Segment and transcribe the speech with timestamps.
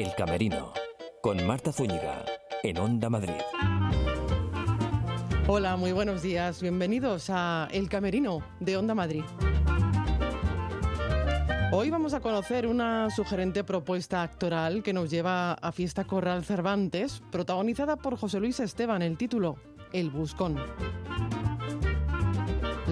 [0.00, 0.72] El Camerino,
[1.20, 2.24] con Marta Zúñiga,
[2.62, 3.34] en Onda Madrid.
[5.46, 6.62] Hola, muy buenos días.
[6.62, 9.24] Bienvenidos a El Camerino de Onda Madrid.
[11.70, 17.22] Hoy vamos a conocer una sugerente propuesta actoral que nos lleva a Fiesta Corral Cervantes,
[17.30, 19.56] protagonizada por José Luis Esteban, el título
[19.92, 20.56] El Buscón.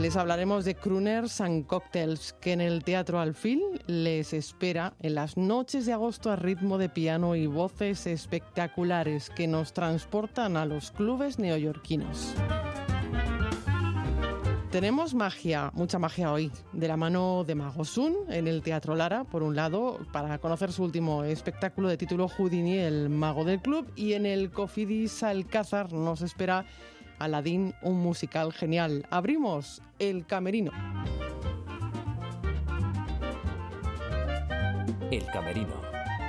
[0.01, 5.37] Les hablaremos de crooners and cocktails, que en el Teatro Alfil les espera en las
[5.37, 10.93] noches de agosto a ritmo de piano y voces espectaculares que nos transportan a los
[10.93, 12.33] clubes neoyorquinos.
[14.71, 19.43] Tenemos magia, mucha magia hoy, de la mano de Magosun en el Teatro Lara, por
[19.43, 24.13] un lado, para conocer su último espectáculo de título Houdini, el mago del club, y
[24.13, 26.67] en el Cofidis Alcázar nos espera
[27.19, 29.07] Aladín, un musical genial.
[29.11, 30.71] Abrimos el camerino.
[35.11, 35.81] El Camerino,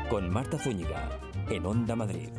[0.09, 1.09] con Marta Zúñiga,
[1.49, 2.29] en Onda Madrid.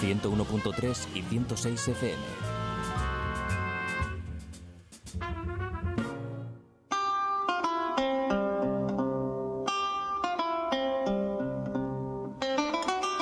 [0.00, 2.16] 101.3 y 106 FM.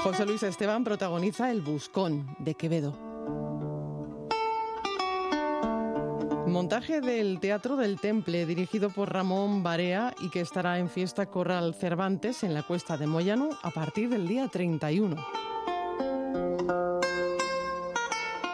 [0.03, 3.14] José Luis Esteban protagoniza El Buscón de Quevedo.
[6.55, 11.75] Montaje del Teatro del Temple, dirigido por Ramón Barea y que estará en Fiesta Corral
[11.75, 15.17] Cervantes en la Cuesta de Moyano a partir del día 31.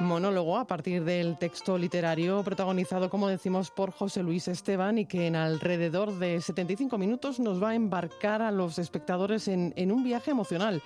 [0.00, 5.26] Monólogo a partir del texto literario protagonizado, como decimos, por José Luis Esteban y que
[5.26, 10.04] en alrededor de 75 minutos nos va a embarcar a los espectadores en, en un
[10.04, 10.82] viaje emocional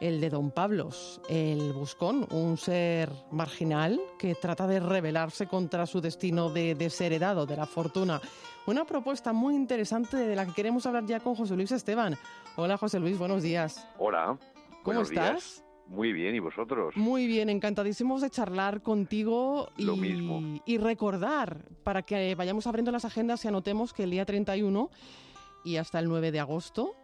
[0.00, 6.00] el de Don Pablos, el buscón, un ser marginal que trata de rebelarse contra su
[6.00, 8.20] destino de desheredado de la fortuna.
[8.66, 12.16] Una propuesta muy interesante de la que queremos hablar ya con José Luis Esteban.
[12.56, 13.86] Hola José Luis, buenos días.
[13.98, 14.38] Hola.
[14.82, 15.64] ¿Cómo estás?
[15.88, 16.96] Muy bien, ¿y vosotros?
[16.96, 20.60] Muy bien, encantadísimos de charlar contigo y, Lo mismo.
[20.66, 24.90] y recordar para que vayamos abriendo las agendas y anotemos que el día 31
[25.64, 26.94] y hasta el 9 de agosto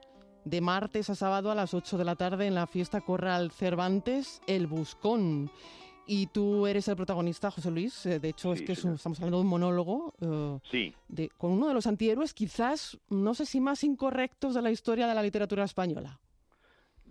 [0.45, 4.41] de martes a sábado a las 8 de la tarde en la fiesta Corral Cervantes,
[4.47, 5.51] El Buscón.
[6.05, 8.07] Y tú eres el protagonista, José Luis.
[8.07, 11.29] Eh, De hecho, es que es un- estamos hablando de un monólogo eh, Sí, de,
[11.39, 15.15] con uno de los antihéroes, quizás, no sé si más incorrectos de la historia de
[15.15, 16.19] la literatura española.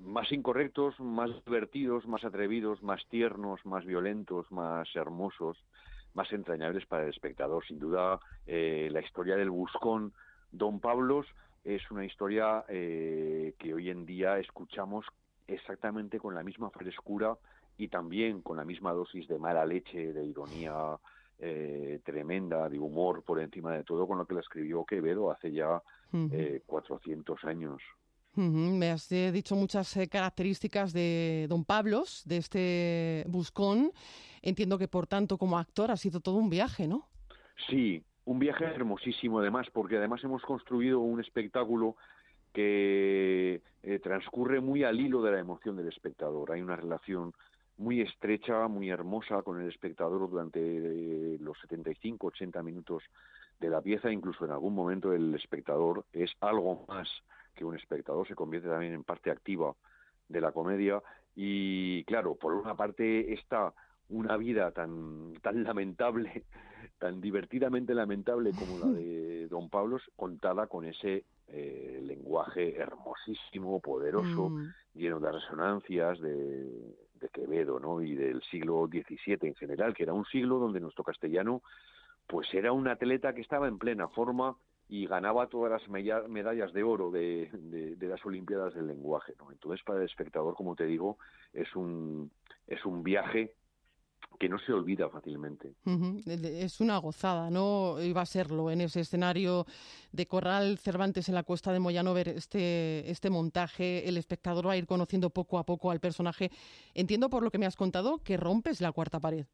[0.04, 5.58] más incorrectos, más divertidos, más atrevidos, más tiernos, más violentos, más hermosos,
[6.16, 7.64] más entrañables para el espectador.
[7.68, 10.12] Sin duda, eh, la historia del buscón
[10.52, 11.28] Don Pablos
[11.64, 15.06] es una historia eh, que hoy en día escuchamos
[15.48, 17.38] exactamente con la misma frescura
[17.78, 20.98] y también con la misma dosis de mala leche, de ironía
[21.40, 25.52] eh, tremenda, de humor por encima de todo, con lo que la escribió Quevedo hace
[25.52, 25.82] ya
[26.14, 26.30] Ujú.
[26.32, 27.82] eh, 400 años.
[28.36, 33.92] Me has dicho muchas características de Don Pablos, de este buscón.
[34.42, 37.10] Entiendo que, por tanto, como actor ha sido todo un viaje, ¿no?
[37.70, 41.96] Sí, un viaje hermosísimo además, porque además hemos construido un espectáculo
[42.54, 46.52] que eh, transcurre muy al hilo de la emoción del espectador.
[46.52, 47.34] Hay una relación
[47.78, 53.04] muy estrecha, muy hermosa con el espectador durante eh, los 75, 80 minutos
[53.60, 57.10] de la pieza, incluso en algún momento el espectador es algo más
[57.56, 59.74] que un espectador, se convierte también en parte activa
[60.28, 61.02] de la comedia
[61.36, 63.74] y claro, por una parte está
[64.12, 66.44] una vida tan tan lamentable,
[67.00, 74.50] tan divertidamente lamentable como la de Don Pablos, contada con ese eh, lenguaje hermosísimo, poderoso,
[74.50, 76.64] Mm, lleno de resonancias de,
[77.20, 78.02] de Quevedo, ¿no?
[78.02, 81.62] Y del siglo XVII en general, que era un siglo donde nuestro castellano,
[82.28, 84.56] pues era un atleta que estaba en plena forma
[84.90, 85.88] y ganaba todas las
[86.30, 89.50] medallas de oro de, de- de las Olimpiadas del lenguaje, ¿no?
[89.52, 91.18] Entonces, para el espectador, como te digo,
[91.54, 92.30] es un
[92.68, 93.54] es un viaje
[94.40, 95.76] que no se olvida fácilmente.
[96.26, 98.02] Es una gozada, ¿no?
[98.02, 99.66] Iba a serlo en ese escenario
[100.12, 104.08] de Corral Cervantes en la Cuesta de Moyano ver este, este montaje.
[104.08, 106.50] El espectador va a ir conociendo poco a poco al personaje.
[106.94, 109.46] Entiendo por lo que me has contado que rompes la cuarta pared.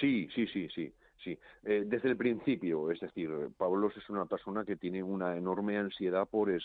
[0.00, 0.92] Sí, sí, sí, sí,
[1.22, 1.38] sí.
[1.64, 6.26] Eh, desde el principio, es decir, Pablos es una persona que tiene una enorme ansiedad
[6.28, 6.64] por es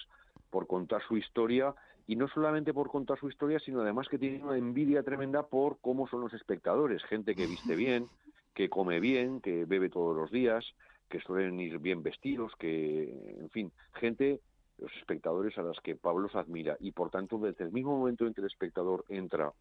[0.49, 1.75] por contar su historia
[2.07, 5.79] y no solamente por contar su historia, sino además que tiene una envidia tremenda por
[5.81, 8.07] cómo son los espectadores, gente que viste bien,
[8.55, 10.65] que come bien, que bebe todos los días,
[11.09, 14.39] que suelen ir bien vestidos, que, en fin, gente,
[14.77, 16.77] los espectadores a las que Pablos admira.
[16.79, 19.51] Y por tanto desde el mismo momento en que el espectador entra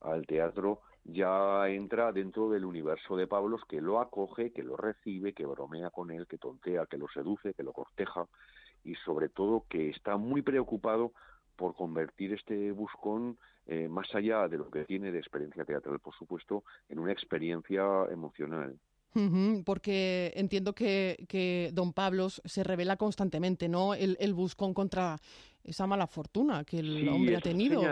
[0.00, 5.32] al teatro ya entra dentro del universo de Pablos que lo acoge, que lo recibe,
[5.32, 8.26] que bromea con él, que tontea, que lo seduce, que lo corteja
[8.84, 11.12] y sobre todo que está muy preocupado
[11.60, 13.36] por convertir este buscón,
[13.66, 17.84] eh, más allá de lo que tiene de experiencia teatral, por supuesto, en una experiencia
[18.10, 18.78] emocional.
[19.66, 23.92] porque entiendo que, que, don Pablos se revela constantemente, ¿no?
[23.92, 25.16] El, el buscón contra
[25.62, 27.82] esa mala fortuna que el hombre ha tenido.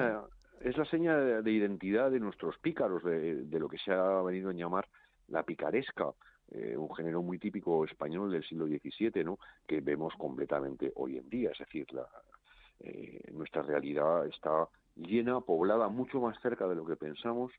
[0.62, 4.48] es la seña de identidad de nuestros pícaros, de, de, lo que se ha venido
[4.48, 4.88] a llamar
[5.26, 6.06] la picaresca.
[6.52, 9.38] Eh, un género muy típico español del siglo XVII, ¿no?
[9.66, 11.50] que vemos completamente hoy en día.
[11.50, 12.08] Es decir, la,
[12.80, 17.52] eh, nuestra realidad está llena, poblada mucho más cerca de lo que pensamos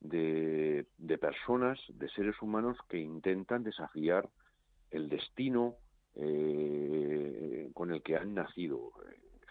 [0.00, 0.86] de,
[1.20, 4.28] personas, de seres humanos que intentan desafiar
[4.90, 5.76] el destino
[6.16, 8.92] eh, con el que han nacido.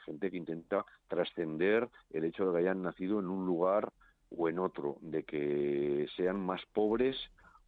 [0.05, 3.91] Gente que intenta trascender el hecho de que hayan nacido en un lugar
[4.29, 7.17] o en otro, de que sean más pobres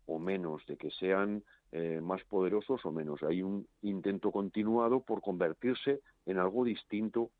[0.05, 3.23] o menos, de que sean eh, más poderosos o menos.
[3.23, 7.31] Hay un intento continuado por convertirse en algo distinto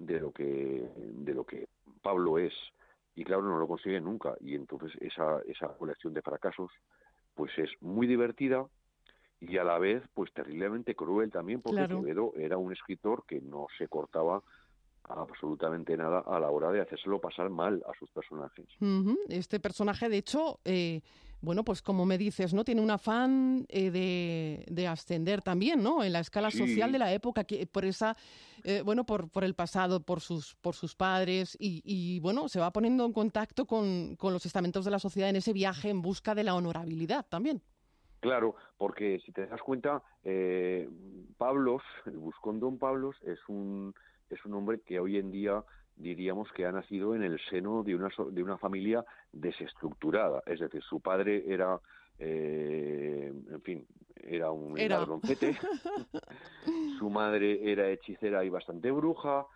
[0.00, 1.68] de lo que de lo que
[2.02, 2.54] Pablo es
[3.14, 6.70] y claro no lo consigue nunca y entonces esa esa colección de fracasos
[7.34, 8.66] pues es muy divertida
[9.40, 13.66] y a la vez pues terriblemente cruel también porque Quevedo era un escritor que no
[13.76, 14.42] se cortaba
[15.04, 18.66] absolutamente nada a la hora de hacérselo pasar mal a sus personajes.
[19.28, 21.00] Este personaje, de hecho, eh,
[21.42, 22.64] bueno, pues como me dices, ¿no?
[22.64, 26.04] Tiene un afán eh, de, ascender también, ¿no?
[26.04, 28.16] En la escala social de la época, que por esa,
[28.64, 32.72] eh, bueno, por, por el pasado, por sus, por sus padres, y, bueno, se va
[32.72, 36.44] poniendo en contacto con, los estamentos de la sociedad en ese viaje en busca de
[36.44, 37.62] la honorabilidad también.
[38.20, 40.86] Claro, porque si te das cuenta, eh,
[41.38, 43.94] Pablos, el buscón Don Pablos, es un,
[44.28, 45.64] es un hombre que hoy en día
[46.00, 50.42] diríamos que ha nacido en el seno de una, de una familia desestructurada.
[50.46, 51.78] Es decir, su padre era,
[52.18, 53.86] eh, en fin,
[54.16, 55.56] era un ladroncete,
[56.98, 59.46] su madre era hechicera y bastante bruja,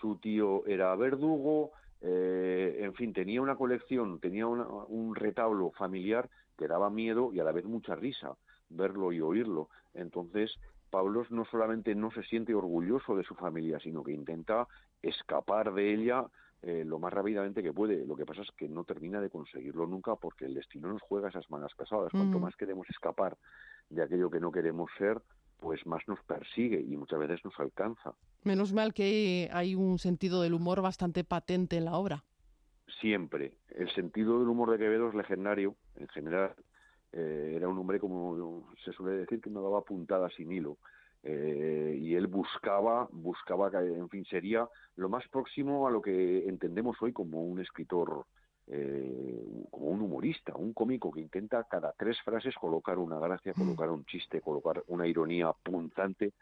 [0.00, 6.28] su tío era verdugo, eh, en fin, tenía una colección, tenía un retablo familiar
[6.58, 8.36] que daba miedo y a la vez mucha risa
[8.68, 9.68] verlo y oírlo.
[9.94, 10.58] Entonces,
[10.94, 14.68] Pablos no solamente no se siente orgulloso de su familia, sino que intenta
[15.02, 16.24] escapar de ella
[16.62, 18.06] eh, lo más rápidamente que puede.
[18.06, 21.30] Lo que pasa es que no termina de conseguirlo nunca porque el destino nos juega
[21.30, 22.12] esas malas pesadas.
[22.12, 23.36] Cuanto más queremos escapar
[23.90, 25.20] de aquello que no queremos ser,
[25.58, 28.14] pues más nos persigue y muchas veces nos alcanza.
[28.44, 32.22] Menos mal que hay un sentido del humor bastante patente en la obra.
[33.00, 33.54] Siempre.
[33.70, 36.54] El sentido del humor de Quevedo es legendario, en general.
[37.16, 40.78] Eh, era un hombre, como se suele decir, que no daba puntada sin hilo.
[41.22, 47.00] Eh, y él buscaba, buscaba, en fin, sería lo más próximo a lo que entendemos
[47.00, 48.26] hoy como un escritor,
[48.66, 53.60] eh, como un humorista, un cómico que intenta cada tres frases colocar una gracia, mm.
[53.60, 56.32] colocar un chiste, colocar una ironía punzante.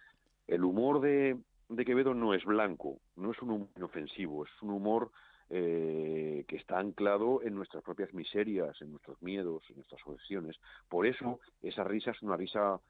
[0.48, 1.36] El humor de,
[1.68, 5.10] de Quevedo no es blanco, no es un humor inofensivo, es un humor
[5.54, 10.56] eh, que está anclado en nuestras propias miserias, en nuestros miedos, en nuestras obsesiones.
[10.88, 12.80] Por eso esa risa es una risa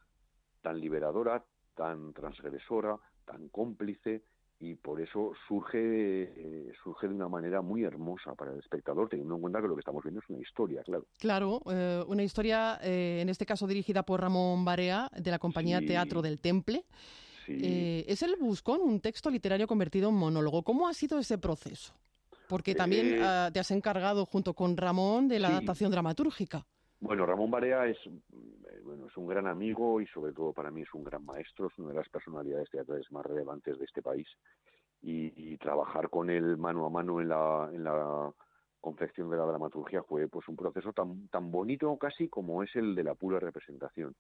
[0.60, 1.44] tan liberadora,
[1.74, 4.22] tan transgresora, tan cómplice
[4.60, 9.34] y por eso surge eh, surge de una manera muy hermosa para el espectador, teniendo
[9.34, 11.06] en cuenta que lo que estamos viendo es una historia, claro.
[11.18, 15.80] Claro, eh, una historia, eh, en este caso dirigida por Ramón Barea, de la compañía
[15.80, 16.84] Teatro del Temple.
[17.48, 20.62] es el Buscón, un texto literario convertido en monólogo.
[20.62, 21.92] ¿Cómo ha sido ese proceso?
[22.48, 26.66] Porque también ah, te has encargado junto con Ramón de la adaptación dramatúrgica.
[27.00, 30.82] Bueno, Ramón Barea es, eh, bueno, es un gran amigo y sobre todo para mí
[30.82, 34.28] es un gran maestro, es una de las personalidades teatrales más relevantes de este país
[35.02, 38.32] y, trabajar con él mano a mano en la, en la
[38.80, 42.94] confección de la dramaturgia fue pues un proceso tan, tan bonito casi como es el
[42.94, 44.14] de la pura representación.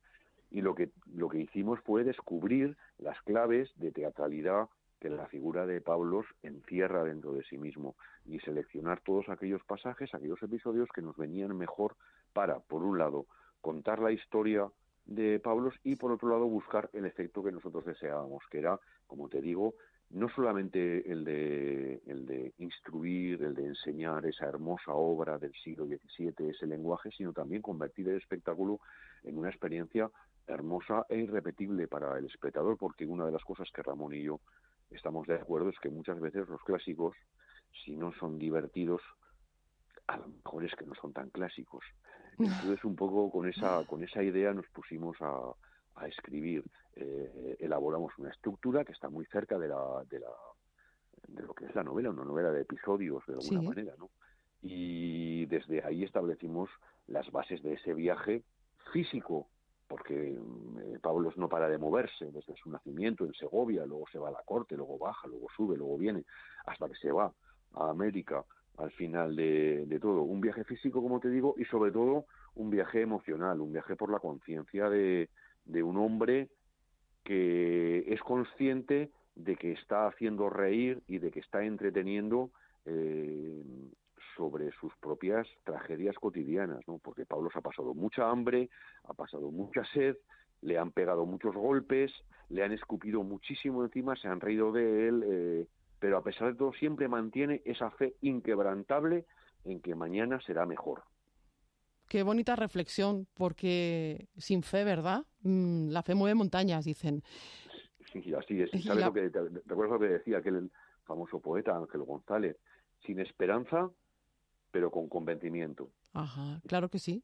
[0.50, 4.68] Y lo que, lo que hicimos fue descubrir las claves de teatralidad
[5.02, 10.14] que la figura de Pablos encierra dentro de sí mismo y seleccionar todos aquellos pasajes,
[10.14, 11.96] aquellos episodios que nos venían mejor
[12.32, 13.26] para, por un lado,
[13.60, 14.70] contar la historia
[15.04, 18.78] de Pablos y, por otro lado, buscar el efecto que nosotros deseábamos, que era,
[19.08, 19.74] como te digo,
[20.10, 25.84] no solamente el de, el de instruir, el de enseñar esa hermosa obra del siglo
[25.86, 28.78] XVII, ese lenguaje, sino también convertir el espectáculo
[29.24, 30.08] en una experiencia
[30.46, 34.38] hermosa e irrepetible para el espectador, porque una de las cosas que Ramón y yo
[34.94, 37.16] estamos de acuerdo es que muchas veces los clásicos,
[37.84, 39.00] si no son divertidos,
[40.06, 41.84] a lo mejor es que no son tan clásicos.
[42.38, 45.52] Entonces, un poco con esa, con esa idea nos pusimos a,
[45.96, 46.64] a escribir.
[46.94, 50.30] Eh, elaboramos una estructura que está muy cerca de, la, de, la,
[51.28, 54.10] de lo que es la novela, una novela de episodios, de alguna manera, ¿no?
[54.62, 56.70] Y desde ahí establecimos
[57.06, 58.44] las bases de ese viaje
[58.92, 59.48] físico
[59.92, 64.28] porque eh, Pablos no para de moverse desde su nacimiento en Segovia, luego se va
[64.30, 66.24] a la corte, luego baja, luego sube, luego viene,
[66.64, 67.30] hasta que se va
[67.74, 68.42] a América
[68.78, 70.22] al final de, todo.
[70.22, 74.10] Un viaje físico, como te digo, y sobre todo un viaje emocional, un viaje por
[74.10, 75.28] la conciencia de,
[75.66, 76.48] de un hombre
[77.22, 82.50] que es consciente de que está haciendo reír y de que está entreteniendo
[82.86, 83.62] eh,
[84.36, 86.98] sobre sus propias tragedias cotidianas, ¿no?
[86.98, 88.70] Porque Pablo se ha pasado mucha hambre,
[89.04, 90.16] ha pasado mucha sed,
[90.62, 92.12] le han pegado muchos golpes,
[92.48, 95.66] le han escupido muchísimo encima, se han reído de él, eh,
[95.98, 99.24] pero a pesar de todo siempre mantiene esa fe inquebrantable
[99.64, 101.02] en que mañana será mejor.
[102.08, 105.24] Qué bonita reflexión, porque sin fe, ¿verdad?
[105.42, 107.22] Mm, la fe mueve montañas, dicen.
[108.12, 108.70] Sí, así es.
[108.84, 109.30] ¿Sabes lo que,
[109.64, 110.70] ¿Recuerdas lo que decía aquel
[111.04, 112.56] famoso poeta Ángel González?
[113.06, 113.90] Sin esperanza,
[114.72, 115.90] pero con convencimiento.
[116.12, 117.22] Ajá, claro que sí.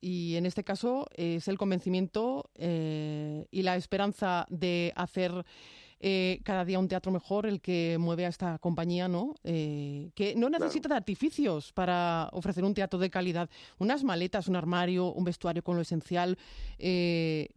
[0.00, 5.44] Y en este caso es el convencimiento eh, y la esperanza de hacer
[5.98, 9.34] eh, cada día un teatro mejor el que mueve a esta compañía, ¿no?
[9.44, 13.48] Eh, que no necesita de artificios para ofrecer un teatro de calidad.
[13.78, 16.36] Unas maletas, un armario, un vestuario con lo esencial.
[16.78, 17.48] Eh,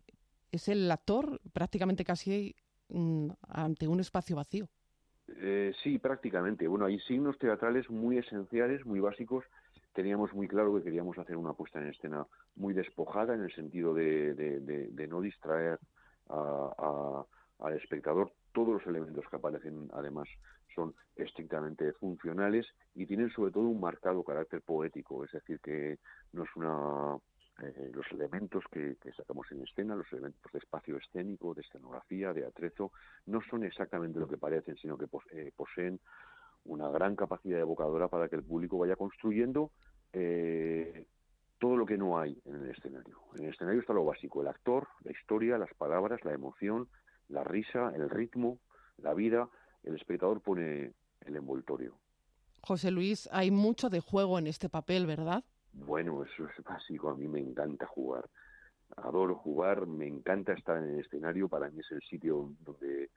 [0.52, 2.56] es el actor prácticamente casi
[2.88, 4.70] mm, ante un espacio vacío.
[5.84, 6.68] Sí, prácticamente.
[6.68, 9.46] Bueno, hay signos teatrales muy esenciales, muy básicos.
[9.94, 13.94] Teníamos muy claro que queríamos hacer una puesta en escena muy despojada en el sentido
[13.94, 15.80] de, no distraer
[16.30, 17.26] a
[17.60, 18.32] al espectador.
[18.54, 20.28] Todos los elementos que aparecen, además,
[20.74, 25.98] son estrictamente funcionales y tienen sobre todo un marcado carácter poético, es decir, que
[26.34, 27.18] no es una
[27.62, 32.46] eh, los elementos que, sacamos en escena, los elementos de espacio escénico, de escenografía, de
[32.46, 32.92] atrezo,
[33.26, 36.00] no son exactamente lo que parecen, sino que eh, poseen
[36.66, 39.72] una gran capacidad evocadora para que el público vaya construyendo
[40.14, 41.06] eh,
[41.58, 43.18] todo lo que no hay en el escenario.
[43.36, 46.88] En el escenario está lo básico, el actor, la historia, las palabras, la emoción,
[47.28, 48.60] la risa, el ritmo,
[48.98, 49.50] la vida,
[49.84, 50.94] el espectador pone
[51.26, 51.96] el envoltorio.
[52.62, 55.44] José Luis, hay mucho de juego en este papel, ¿verdad?
[55.74, 58.30] Bueno, eso es básico, a mí me encanta jugar.
[58.98, 63.10] Adoro jugar, me encanta estar en el escenario, para mí es el sitio donde,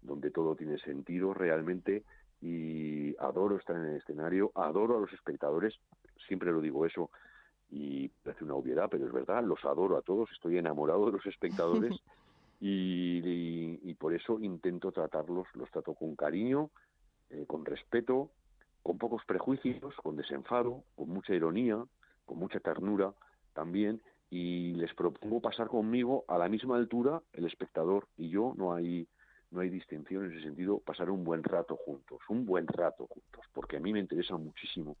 [0.00, 2.04] donde todo tiene sentido realmente
[2.40, 5.74] y adoro estar en el escenario, adoro a los espectadores,
[6.26, 7.10] siempre lo digo eso
[7.70, 11.26] y parece una obviedad, pero es verdad, los adoro a todos, estoy enamorado de los
[11.26, 11.92] espectadores
[12.60, 16.70] y, por eso intento tratarlos, los trato con cariño,
[17.30, 18.30] eh, con respeto,
[18.82, 21.82] con pocos prejuicios, con desenfado, con mucha ironía,
[22.24, 23.12] con mucha ternura
[23.52, 28.72] también, y les propongo pasar conmigo a la misma altura el espectador y yo, no
[28.72, 29.06] hay
[29.52, 33.44] no hay distinción en ese sentido, pasar un buen rato juntos, un buen rato juntos,
[33.52, 34.96] porque a mí me interesa muchísimo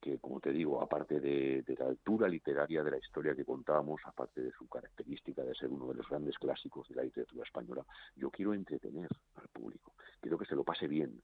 [0.00, 4.40] que, como te digo, aparte de, la altura literaria de la historia que contábamos, aparte
[4.40, 7.84] de su característica de ser uno de los grandes clásicos de la literatura española,
[8.16, 11.20] yo quiero entretener al público, quiero que se lo pase bien,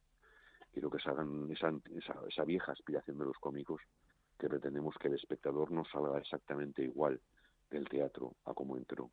[0.79, 1.73] quiero que se hagan esa,
[2.29, 3.81] esa, vieja aspiración de los cómicos
[4.39, 7.21] que pretendemos que el espectador no salga exactamente igual
[7.69, 9.11] del teatro a como entró.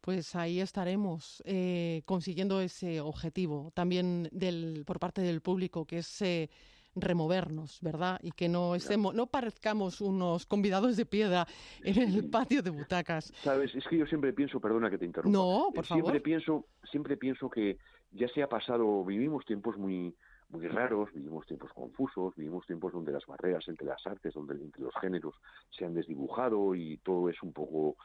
[0.00, 6.22] Pues ahí estaremos eh, consiguiendo ese objetivo también del, por parte del público, que es
[6.22, 6.48] eh,
[6.94, 8.18] removernos, ¿verdad?
[8.22, 11.46] Y que no estemos, no parezcamos unos convidados de piedra
[11.82, 13.30] en el patio de butacas.
[13.42, 15.38] Sabes, es que yo siempre pienso, perdona que te interrumpa.
[15.38, 16.04] No, por favor.
[16.04, 17.76] Siempre pienso, siempre pienso que
[18.12, 20.14] ya se ha pasado, vivimos tiempos muy
[20.54, 24.82] muy raros, vivimos tiempos confusos, vivimos tiempos donde las barreras entre las artes, donde entre
[24.82, 25.34] los géneros
[25.70, 27.96] se han desdibujado y todo es un poco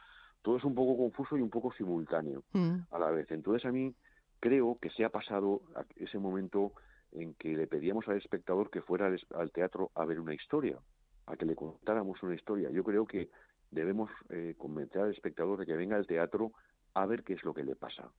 [0.42, 2.78] todo es un poco confuso y un poco simultáneo mm.
[2.90, 3.30] a la vez.
[3.30, 3.94] Entonces a mí
[4.40, 5.60] creo que se ha pasado
[5.96, 6.72] ese momento
[7.12, 10.78] en que le pedíamos al espectador que fuera al, teatro a ver una historia,
[11.26, 12.70] a que le contáramos una historia.
[12.70, 13.28] Yo creo que
[13.70, 16.52] debemos eh, convencer al espectador de que venga al teatro
[16.94, 18.10] a ver qué es lo que le pasa.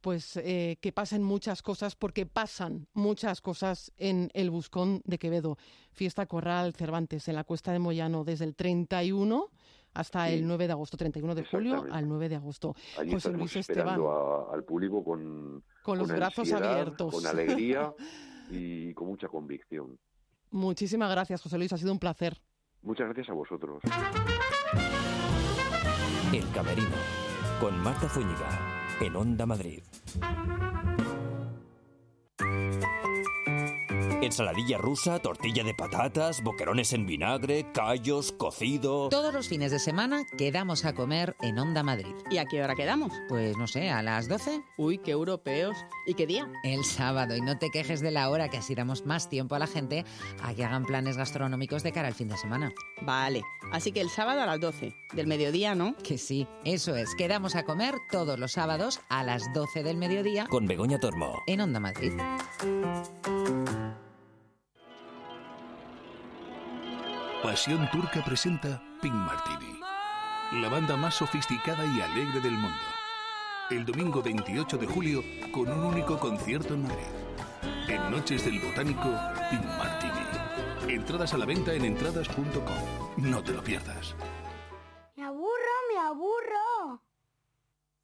[0.00, 5.58] Pues eh, que pasen muchas cosas, porque pasan muchas cosas en el Buscón de Quevedo.
[5.92, 9.50] Fiesta Corral Cervantes en la Cuesta de Moyano desde el 31
[9.94, 12.74] hasta el 9 de agosto, 31 de julio al 9 de agosto.
[13.10, 14.00] José Luis Esteban.
[14.52, 17.12] al público con, con los brazos abiertos.
[17.12, 17.92] Con alegría
[18.50, 19.98] y con mucha convicción.
[20.50, 21.72] Muchísimas gracias, José Luis.
[21.72, 22.40] Ha sido un placer.
[22.82, 23.82] Muchas gracias a vosotros.
[26.32, 26.96] El Camerino,
[27.60, 28.69] con Marta Zúñiga,
[29.00, 29.82] en Onda Madrid.
[34.22, 39.08] Ensaladilla rusa, tortilla de patatas, boquerones en vinagre, callos, cocido.
[39.08, 42.14] Todos los fines de semana quedamos a comer en Onda Madrid.
[42.30, 43.14] ¿Y a qué hora quedamos?
[43.30, 44.62] Pues no sé, a las 12.
[44.76, 45.74] Uy, qué europeos.
[46.06, 46.46] ¿Y qué día?
[46.64, 47.34] El sábado.
[47.34, 50.04] Y no te quejes de la hora, que así damos más tiempo a la gente
[50.42, 52.72] a que hagan planes gastronómicos de cara al fin de semana.
[53.00, 53.42] Vale.
[53.72, 54.94] Así que el sábado a las 12.
[55.14, 55.96] Del mediodía, ¿no?
[55.96, 56.46] Que sí.
[56.66, 57.14] Eso es.
[57.14, 60.46] Quedamos a comer todos los sábados a las 12 del mediodía.
[60.46, 61.42] Con Begoña Tormo.
[61.46, 62.12] En Onda Madrid.
[67.42, 69.80] Pasión Turca presenta Pink Martini,
[70.60, 72.76] la banda más sofisticada y alegre del mundo.
[73.70, 76.98] El domingo 28 de julio con un único concierto en Madrid.
[77.88, 79.08] En Noches del Botánico,
[79.50, 80.94] Pink Martini.
[80.94, 83.16] Entradas a la venta en entradas.com.
[83.16, 84.14] No te lo pierdas.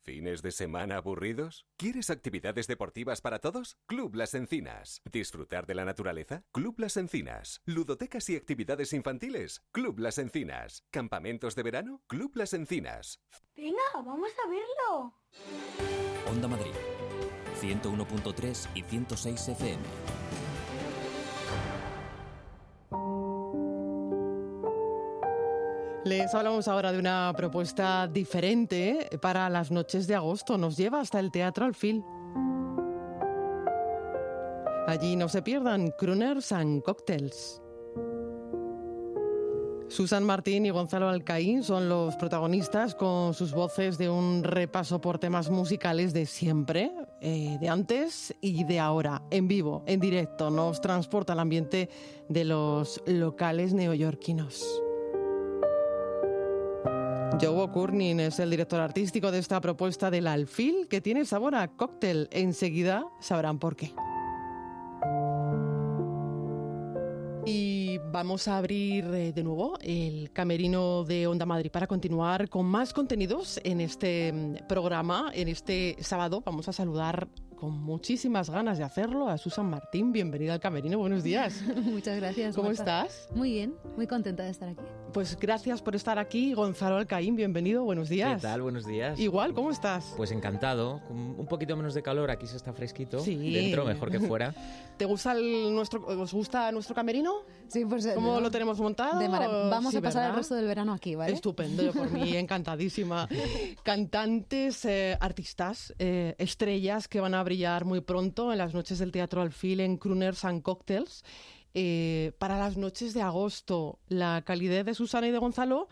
[0.06, 1.66] ¿Fines de semana aburridos?
[1.76, 3.76] ¿Quieres actividades deportivas para todos?
[3.86, 5.02] Club Las Encinas.
[5.10, 6.44] ¿Disfrutar de la naturaleza?
[6.52, 7.60] Club Las Encinas.
[7.64, 9.64] ¿Ludotecas y actividades infantiles?
[9.72, 10.84] Club Las Encinas.
[10.92, 12.02] ¿Campamentos de verano?
[12.06, 13.20] Club Las Encinas.
[13.56, 15.14] Venga, vamos a verlo.
[16.30, 16.70] Onda Madrid,
[17.60, 19.82] 101.3 y 106 FM.
[26.06, 30.56] Les hablamos ahora de una propuesta diferente para las noches de agosto.
[30.56, 32.04] Nos lleva hasta el Teatro Alfil.
[34.86, 37.60] Allí no se pierdan Crooners and Cocktails.
[39.88, 45.18] Susan Martín y Gonzalo Alcaín son los protagonistas con sus voces de un repaso por
[45.18, 50.50] temas musicales de siempre, eh, de antes y de ahora, en vivo, en directo.
[50.50, 51.90] Nos transporta al ambiente
[52.28, 54.85] de los locales neoyorquinos.
[57.40, 61.68] Joe Courtney es el director artístico de esta propuesta del Alfil, que tiene sabor a
[61.68, 62.28] cóctel.
[62.30, 63.92] Enseguida sabrán por qué.
[67.44, 72.66] Y vamos a abrir eh, de nuevo el camerino de Onda Madrid para continuar con
[72.66, 75.30] más contenidos en este mm, programa.
[75.34, 80.12] En este sábado vamos a saludar con muchísimas ganas de hacerlo a Susan Martín.
[80.12, 81.62] Bienvenida al camerino, buenos días.
[81.84, 82.54] Muchas gracias.
[82.54, 83.06] ¿Cómo Marta.
[83.06, 83.28] estás?
[83.34, 84.82] Muy bien, muy contenta de estar aquí.
[85.12, 86.52] Pues gracias por estar aquí.
[86.52, 88.36] Gonzalo Alcaín, bienvenido, buenos días.
[88.36, 88.60] ¿Qué tal?
[88.60, 89.18] Buenos días.
[89.18, 90.12] Igual, ¿cómo estás?
[90.16, 91.00] Pues encantado.
[91.08, 93.20] Con Un poquito menos de calor, aquí se está fresquito.
[93.20, 93.52] Sí.
[93.54, 94.54] Dentro mejor que fuera.
[94.98, 97.32] ¿Te gusta el nuestro, ¿Os gusta nuestro camerino?
[97.68, 99.18] Sí, pues ¿Cómo lo tenemos montado?
[99.18, 100.30] de Vamos Sí, a pasar ¿verdad?
[100.30, 101.32] el resto del verano aquí, ¿vale?
[101.32, 103.28] Estupendo, yo por mí encantadísima.
[103.82, 109.12] Cantantes, eh, artistas, eh, estrellas que van a brillar muy pronto en las noches del
[109.12, 111.24] Teatro Alfil en Crooners and Cocktails.
[111.74, 115.88] Eh, para las noches de agosto, la calidez de Susana y de Gonzalo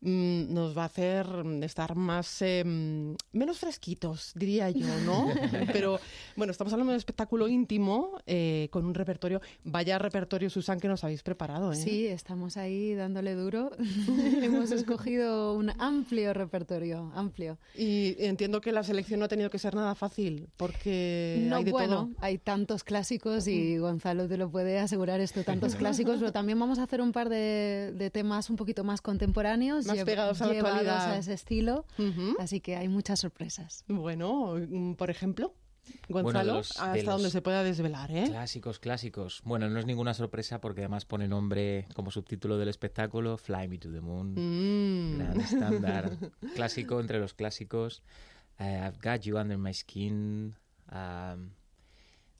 [0.00, 5.28] mm, nos va a hacer mm, estar más eh, mm, menos fresquitos, diría yo, ¿no?
[5.72, 6.00] Pero
[6.36, 9.40] bueno, estamos hablando de un espectáculo íntimo eh, con un repertorio.
[9.64, 11.76] Vaya repertorio, Susan, que nos habéis preparado, ¿eh?
[11.76, 13.70] Sí, estamos ahí dándole duro.
[14.42, 17.58] Hemos escogido un amplio repertorio, amplio.
[17.76, 21.64] Y entiendo que la selección no ha tenido que ser nada fácil, porque no, hay
[21.64, 22.10] de bueno, todo.
[22.20, 26.78] hay tantos clásicos y Gonzalo te lo puede asegurar esto, tantos clásicos, pero también vamos
[26.78, 30.46] a hacer un par de, de temas un poquito más contemporáneos, Más lle- pegados a
[30.46, 31.12] la actualidad.
[31.12, 31.84] a ese estilo,
[32.38, 33.84] así que hay muchas sorpresas.
[33.88, 35.54] Bueno, mm, por ejemplo,
[36.08, 38.24] Gonzalo, los- hasta donde se pueda desvelar, ¿eh?
[38.26, 39.40] Clásicos, clásicos.
[39.44, 43.78] Bueno, no es ninguna sorpresa porque además pone nombre como subtítulo del espectáculo Fly Me
[43.78, 44.32] to the Moon.
[44.34, 45.18] Mm.
[45.18, 46.18] Gran estándar.
[46.56, 48.02] Clásico entre los clásicos.
[48.58, 50.56] Eh, I've Got You Under My Skin.
[50.90, 51.50] um,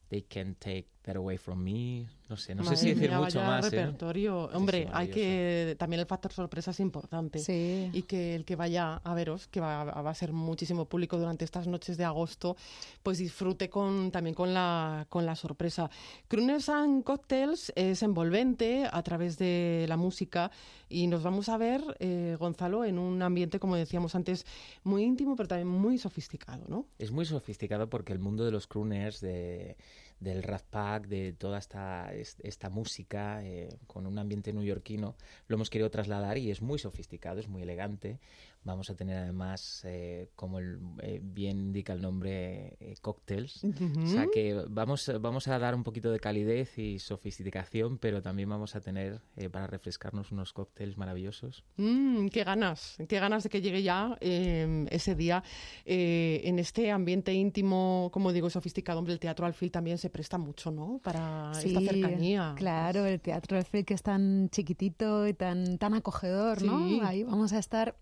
[0.08, 2.06] they Can't Take That Away From Me.
[2.28, 3.66] No sé, no Madre sé si decir mía, mucho vaya más.
[3.66, 3.70] ¿eh?
[3.70, 4.48] repertorio.
[4.50, 7.38] Sí, Hombre, sí, hay que también el factor sorpresa es importante.
[7.38, 7.88] Sí.
[7.92, 11.44] Y que el que vaya a veros, que va, va a ser muchísimo público durante
[11.44, 12.56] estas noches de agosto,
[13.04, 15.88] pues disfrute con, también con la, con la sorpresa.
[16.26, 20.50] Crooners and Cocktails es envolvente a través de la música
[20.88, 24.44] y nos vamos a ver, eh, Gonzalo, en un ambiente, como decíamos antes,
[24.82, 26.86] muy íntimo, pero también muy sofisticado, ¿no?
[26.98, 29.76] Es muy sofisticado porque el mundo de los crooners, de,
[30.20, 35.16] del Rat Pack, de toda esta, es- esta música eh, con un ambiente neoyorquino,
[35.48, 38.18] lo hemos querido trasladar y es muy sofisticado, es muy elegante.
[38.66, 43.62] Vamos a tener además, eh, como el, eh, bien indica el nombre, eh, cócteles.
[43.64, 48.48] O sea que vamos, vamos a dar un poquito de calidez y sofisticación, pero también
[48.48, 51.64] vamos a tener eh, para refrescarnos unos cócteles maravillosos.
[51.76, 55.44] Mm, qué ganas, qué ganas de que llegue ya eh, ese día.
[55.84, 60.38] Eh, en este ambiente íntimo, como digo, sofisticado, hombre, el teatro Alfil también se presta
[60.38, 61.00] mucho, ¿no?
[61.04, 62.54] Para esta Sí, cercanía.
[62.56, 66.66] Claro, el Teatro Alfil que es tan chiquitito y tan, tan acogedor, Sí.
[66.66, 67.06] ¿no?
[67.06, 67.96] Ahí vamos a estar,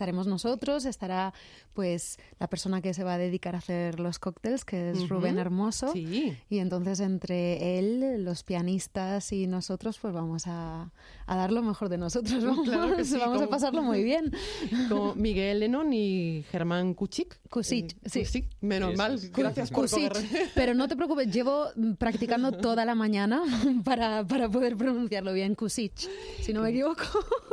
[0.00, 1.34] estaremos nosotros, estará
[1.74, 5.08] pues la persona que se va a dedicar a hacer los cócteles, que es Ujú.
[5.08, 5.92] Rubén Hermoso.
[5.92, 6.38] Sí.
[6.48, 10.90] Y entonces entre él, los pianistas y nosotros, pues vamos a,
[11.26, 12.42] a dar lo mejor de nosotros.
[12.46, 14.32] Vamos, Claro que sí, vamos a como- pasarlo muy bien.
[14.88, 17.38] Como Miguel Lennon y Germán Kuchik.
[17.50, 18.20] Kusic, Eh, sí.
[18.20, 19.14] Kusic, menos Eso mal.
[19.16, 19.30] es.
[19.32, 19.86] Gracias por
[20.54, 21.66] Pero no te preocupes, llevo
[21.98, 23.42] practicando toda la mañana
[23.84, 25.92] para, para poder pronunciarlo bien, Kusic,
[26.40, 27.02] si no me equivoco.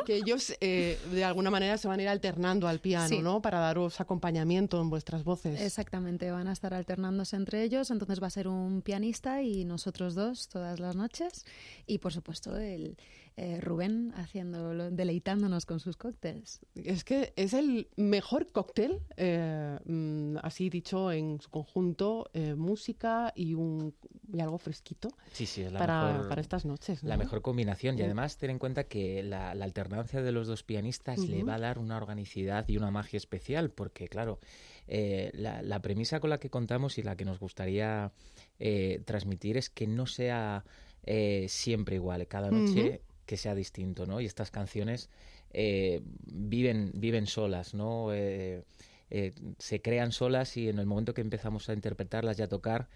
[0.06, 3.22] que ellos eh, de alguna manera se van a ir al alternando al piano, Sí.
[3.22, 3.42] ¿no?
[3.42, 5.60] Para daros acompañamiento en vuestras voces.
[5.62, 10.14] Exactamente, van a estar alternándose entre ellos, entonces va a ser un pianista y nosotros
[10.16, 11.46] dos todas las noches
[11.86, 12.98] y por supuesto el
[13.40, 16.60] eh, Rubén haciéndolo, deleitándonos con sus cócteles.
[16.74, 23.32] Es que es el mejor cóctel, eh, mm, así dicho en su conjunto, eh, música
[23.36, 23.94] y, un,
[24.34, 27.04] y algo fresquito Sí, sí, es la para, mejor, para estas noches.
[27.04, 27.96] la mejor combinación.
[27.98, 28.06] Y Mm.
[28.06, 31.60] además ten en cuenta que la, la alternancia de los dos pianistas le va a
[31.60, 34.40] dar una organicidad y una magia especial, porque claro,
[34.88, 38.12] eh, la, la premisa con la que contamos y la que nos gustaría
[38.58, 40.64] eh, transmitir es que no sea
[41.04, 44.20] eh, siempre igual, cada noche que sea distinto, ¿no?
[44.20, 45.12] Y estas canciones
[45.54, 48.12] eh, viven, viven solas, ¿no?
[48.12, 48.64] Eh,
[49.12, 52.90] eh, se crean solas y en el momento que empezamos a interpretarlas y a tocar,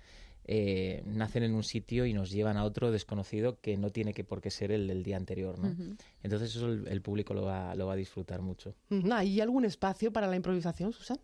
[0.46, 4.24] eh, nacen en un sitio y nos llevan a otro desconocido que no tiene que
[4.24, 5.76] por qué ser el del día anterior, ¿no?
[6.24, 8.74] Entonces eso el, el público lo va, lo va a disfrutar mucho.
[9.12, 11.20] ¿Hay algún espacio para la improvisación, Susan?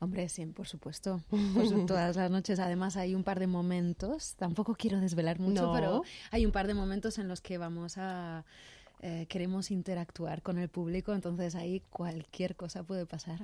[0.00, 1.20] Hombre, sí, por supuesto.
[1.28, 5.66] Por su- todas las noches, además, hay un par de momentos, tampoco quiero desvelar mucho,
[5.66, 5.72] No.
[5.72, 8.44] pero hay un par de momentos en los que vamos a...
[9.02, 13.40] eh, queremos interactuar con el público, entonces ahí cualquier cosa puede pasar.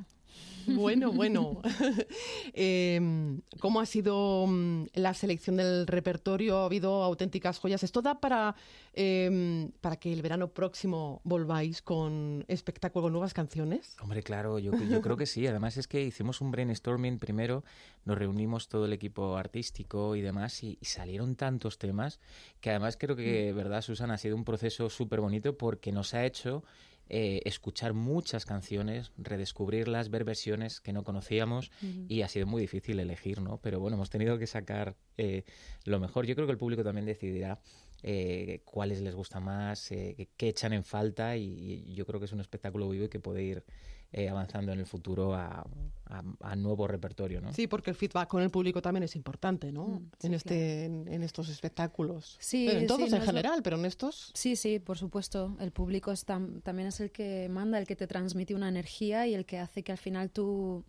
[0.67, 1.63] Bueno, bueno.
[2.59, 6.59] Em, ¿Cómo ha sido mm, la selección del repertorio?
[6.59, 7.83] ¿Ha habido auténticas joyas?
[7.83, 8.57] ¿Esto da para,
[8.95, 13.97] em, para que el verano próximo volváis con espectáculo con nuevas canciones?
[14.01, 15.47] Hombre, claro, yo, yo creo que sí.
[15.47, 17.65] Además es que hicimos un brainstorming primero,
[18.05, 22.21] nos reunimos todo el equipo artístico y demás y, y salieron tantos temas
[22.61, 26.25] que además creo que, verdad, Susana, ha sido un proceso súper bonito porque nos ha
[26.25, 26.65] hecho
[27.09, 31.71] eh, escuchar muchas canciones, redescubrirlas, ver versiones que no conocíamos
[32.09, 33.59] y ha sido muy difícil elegir, ¿no?
[33.63, 35.45] Pero bueno, hemos tenido que sacar eh,
[35.85, 36.27] lo mejor.
[36.27, 37.61] Yo creo que el público también decidirá
[38.03, 42.21] eh, cuáles les gusta más, eh, qué- qué echan en falta y, y yo creo
[42.21, 43.65] que es un espectáculo vivo y que puede ir
[44.13, 45.67] eh, avanzando en el futuro a,
[46.09, 47.53] a- a nuevo repertorio, ¿no?
[47.53, 49.87] Sí, porque el feedback con el público también es importante, ¿no?
[49.89, 52.37] Mm, sí, en, este, en, en estos espectáculos.
[52.41, 54.31] Sí, Bueno, en sí, todos no en lo- general, pero en estos...
[54.35, 55.57] Sí, sí, por supuesto.
[55.61, 59.27] El público es tam- también es el que manda, el que te transmite una energía
[59.27, 60.85] y el que hace que al final tú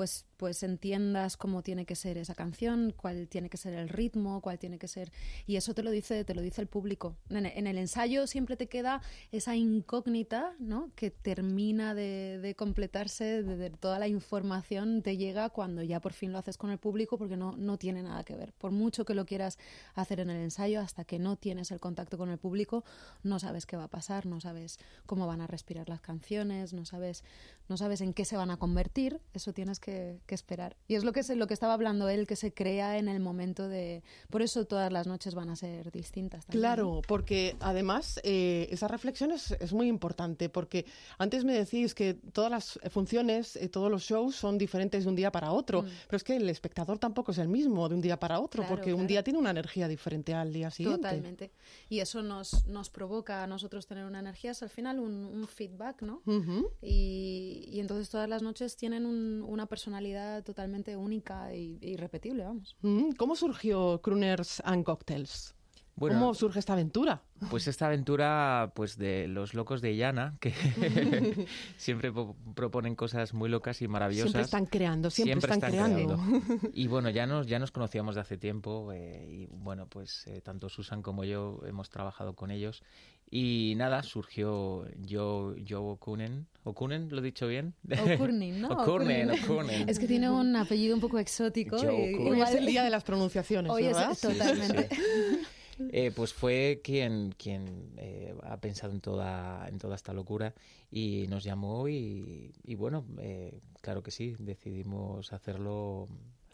[0.00, 4.40] pues, pues entiendas cómo tiene que ser esa canción, cuál tiene que ser el ritmo,
[4.40, 5.12] cuál tiene que ser...
[5.46, 7.18] Y eso te lo dice, te lo dice el público.
[7.28, 10.90] En, el ensayo siempre te queda esa incógnita, ¿no?
[10.94, 13.44] Que termina de, completarse,
[13.78, 17.36] toda la información te llega cuando ya por fin lo haces con el público porque
[17.36, 18.54] no, no tiene nada que ver.
[18.54, 19.58] Por mucho que lo quieras
[19.94, 22.84] hacer en el ensayo, hasta que no tienes el contacto con el público,
[23.22, 26.86] no sabes qué va a pasar, no sabes cómo van a respirar las canciones, no
[26.86, 27.22] sabes,
[27.68, 29.89] no sabes en qué se van a convertir, eso tienes que,
[30.26, 30.76] que esperar.
[30.88, 33.20] Y es lo que, se, lo que estaba hablando él, que se crea en el
[33.20, 34.02] momento de...
[34.30, 36.44] Por eso todas las noches van a ser distintas.
[36.46, 36.60] también.
[36.62, 40.84] Claro, porque además eh, esa reflexión es, es muy importante, porque
[41.18, 45.16] antes me decís que todas las funciones, eh, todos los shows son diferentes de un
[45.16, 45.86] día para otro, Mm.
[46.06, 48.74] pero es que el espectador tampoco es el mismo de un día para otro, Claro,
[48.74, 49.08] porque un claro.
[49.08, 51.02] día tiene una energía diferente al día siguiente.
[51.02, 51.50] Totalmente.
[51.88, 55.46] Y eso nos, nos provoca a nosotros tener una energía, es al final un, un
[55.48, 56.22] feedback, ¿no?
[56.26, 56.70] Ujú.
[56.82, 62.76] Y, y entonces todas las noches tienen un- una personalidad totalmente única e irrepetible, vamos.
[62.82, 65.54] Mm, ¿Cómo surgió Crooners and Cocktails?
[65.96, 67.22] Bueno, ¿Cómo surge esta aventura?
[67.50, 70.52] Pues esta aventura pues de los locos de Llana, que
[71.78, 74.30] siempre po- proponen cosas muy locas y maravillosas.
[74.32, 76.18] Siempre están creando, siempre, están, creando.
[76.74, 80.40] Y bueno, ya nos, ya nos conocíamos de hace tiempo eh, y bueno, pues eh,
[80.42, 82.82] tanto Susan como yo hemos trabajado con ellos.
[83.30, 86.46] Y nada, surgió yo, yo Okunen.
[86.64, 87.08] ¿Okunen?
[87.10, 87.74] ¿Lo he dicho bien?
[87.88, 88.68] O'Curnin, ¿no?
[88.72, 89.30] O'Curnin.
[89.30, 89.88] O'Curnin.
[89.88, 91.76] Es que tiene un apellido un poco exótico.
[91.80, 94.14] Joe y- igual- es el día de las pronunciaciones, Hoy es- ¿verdad?
[94.14, 94.88] Sí, sí, totalmente.
[94.94, 95.86] sí.
[95.92, 100.52] Eh, pues fue quien, quien eh, ha pensado en toda, en toda esta locura
[100.90, 106.06] y nos llamó y, y bueno, eh, claro que sí, decidimos hacerlo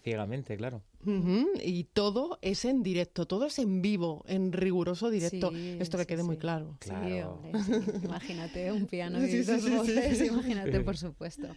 [0.04, 0.82] ciegamente, claro.
[1.04, 5.50] Y todo es en directo, todo es en vivo, en riguroso directo.
[5.52, 6.76] Sí, Esto que sí, quede muy claro.
[6.80, 7.34] Sí, Claro.
[7.44, 7.72] hombre, sí.
[8.04, 9.76] Imagínate un piano y Sí, sí, dos sí, sí.
[9.76, 11.48] voces, imagínate, por supuesto.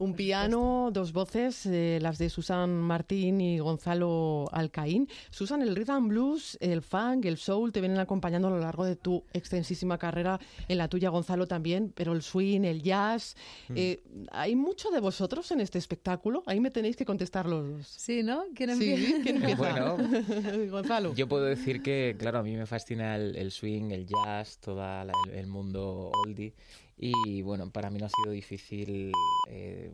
[0.00, 5.08] Un Por piano, dos voces, eh, las de Susan Martín y Gonzalo Alcaín.
[5.30, 8.84] Susan, el rhythm and blues, el funk, el soul te vienen acompañando a lo largo
[8.84, 10.38] de tu extensísima carrera,
[10.68, 13.34] en la tuya, Gonzalo, también, pero el swing, el jazz.
[13.74, 16.44] eh, ¿Hay mucho de vosotros en este espectáculo?
[16.46, 17.86] Ahí me tenéis que contestar los dos.
[17.88, 18.44] Sí, ¿no?
[18.54, 19.22] ¿Quién Sí, empieza?
[19.22, 19.56] ¿quién empieza?
[19.56, 20.70] Bueno.
[20.70, 21.14] Gonzalo.
[21.14, 24.82] Yo puedo decir que, claro, a mí me fascina el, el swing, el jazz, todo
[25.02, 26.54] el, el mundo oldie.
[26.96, 29.12] Y bueno, para mí no ha sido difícil
[29.48, 29.92] eh,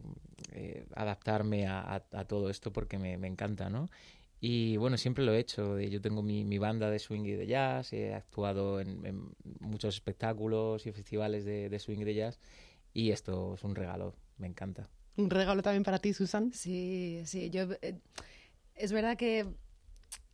[0.52, 3.90] eh, adaptarme a, a- a todo esto porque me, me encanta, ¿no?
[4.40, 5.78] Y bueno, siempre lo he hecho.
[5.80, 9.28] Yo tengo mi, mi banda de swing y de jazz, he actuado en, en
[9.60, 12.38] muchos espectáculos y festivales de, de swing y de jazz.
[12.94, 14.88] y esto es un regalo, me encanta.
[15.16, 16.52] ¿Un regalo también para ti, Susan?
[16.52, 17.68] Sí, sí, yo...
[17.82, 17.98] Eh,
[18.74, 19.46] es verdad que,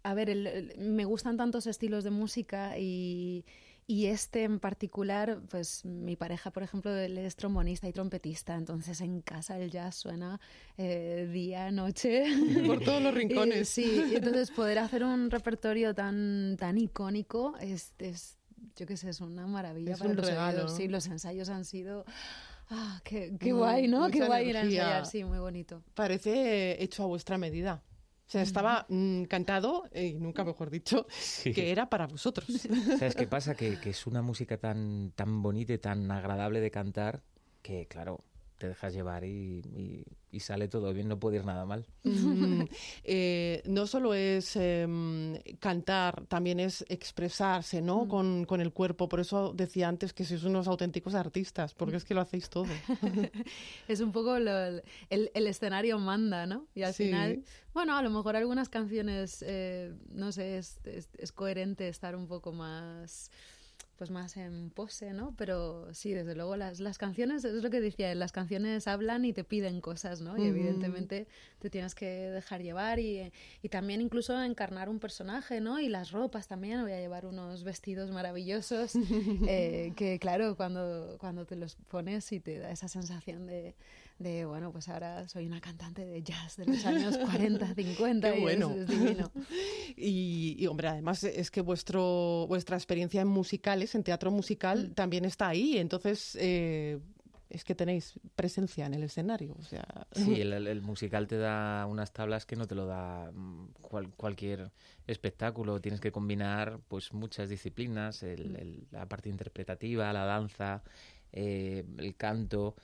[0.03, 3.45] a ver, me gustan tantos estilos de música y
[3.91, 9.01] y este en particular, pues mi pareja, por ejemplo, él es trombonista y trompetista, entonces
[9.01, 10.41] en casa el jazz suena
[10.79, 12.23] eh, día, noche.
[12.69, 13.69] Por todos los rincones.
[13.69, 18.39] sí, y entonces poder hacer un repertorio tan, tan icónico es, es
[18.77, 20.69] yo qué sé, es una maravilla es para un los regalo.
[20.69, 22.05] Sí, los ensayos han sido...
[22.69, 24.09] Ah, qué, qué guay, ¿no?
[24.09, 25.83] Qué guay ir a ensayar, sí, muy bonito.
[25.95, 27.83] Parece hecho a vuestra medida.
[28.31, 31.05] O sea, estaba mm, cantado, y nunca mejor dicho,
[31.43, 32.47] que era para vosotros.
[33.01, 33.57] ¿Sabes qué pasa?
[33.57, 37.25] Que, que, es una música tan, tan bonita y tan agradable de cantar
[37.61, 38.23] que, claro,
[38.61, 41.87] te dejas llevar y, y, sale todo bien, no puede ir nada mal.
[43.05, 44.87] eh, no solo es eh,
[45.59, 48.05] cantar, también es expresarse ¿no?
[48.05, 48.09] Mm.
[48.09, 49.09] Con, con, el cuerpo.
[49.09, 52.67] Por eso decía antes que sois unos auténticos artistas, porque es que lo hacéis todo.
[53.89, 56.67] es un poco lo, el, el, escenario manda, ¿no?
[56.75, 57.05] Y al sí.
[57.07, 57.43] final,
[57.73, 62.29] bueno, a lo mejor algunas canciones, eh, no sé, es, es, es coherente estar un
[62.29, 63.31] poco más
[64.01, 65.35] pues más en pose, ¿no?
[65.37, 69.35] Pero sí, desde luego las, las canciones, es lo que decía, las canciones hablan y
[69.35, 70.39] te piden cosas, ¿no?
[70.39, 71.27] Y evidentemente
[71.59, 75.79] te tienes que dejar llevar y, y, también incluso encarnar un personaje, ¿no?
[75.81, 78.95] Y las ropas también, voy a llevar unos vestidos maravillosos
[79.47, 83.75] eh, que claro, cuando, cuando te los pones y te da esa sensación de,
[84.21, 88.39] de, bueno, pues ahora soy una cantante de jazz de los años 40, 50 Qué
[88.39, 88.71] y bueno.
[88.71, 89.33] es, es divino.
[89.97, 94.95] Y, y, hombre, además es que vuestro, vuestra experiencia en musicales, en teatro musical, Mm.
[94.95, 95.79] también está ahí.
[95.79, 96.99] Entonces, eh,
[97.51, 99.57] es que tenéis presencia en el escenario.
[99.59, 100.07] O sea...
[100.13, 104.11] Sí, el, el, musical te da unas tablas que no te lo da mm, cual,
[104.17, 104.71] cualquier
[105.07, 105.81] espectáculo.
[105.81, 110.83] Tienes que combinar pues muchas disciplinas, el, el, la parte interpretativa, la danza,
[111.33, 112.77] eh, el canto.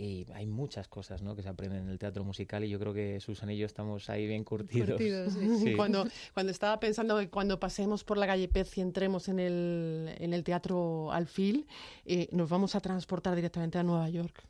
[0.00, 1.36] Y hay muchas cosas ¿no?
[1.36, 4.08] que se aprenden en el teatro musical y yo creo que Susan y yo estamos
[4.08, 4.92] ahí bien curtidos.
[4.92, 5.58] curtidos sí.
[5.58, 5.76] Sí.
[5.76, 10.14] Cuando, cuando estaba pensando que cuando pasemos por la calle Pez y entremos en el,
[10.18, 11.66] en el teatro Alfil,
[12.06, 14.42] eh, nos vamos a transportar directamente a Nueva York.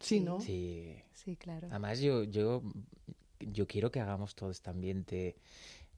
[0.00, 0.38] Sí, ¿no?
[0.42, 1.68] Sí, sí claro.
[1.70, 2.62] Además, yo, yo,
[3.40, 5.36] yo quiero que hagamos todo este ambiente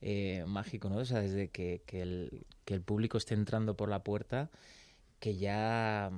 [0.01, 0.99] eh, mágico, ¿no?
[0.99, 4.49] O sea, desde que, que, el, que el público esté entrando por la puerta
[5.18, 6.11] que ya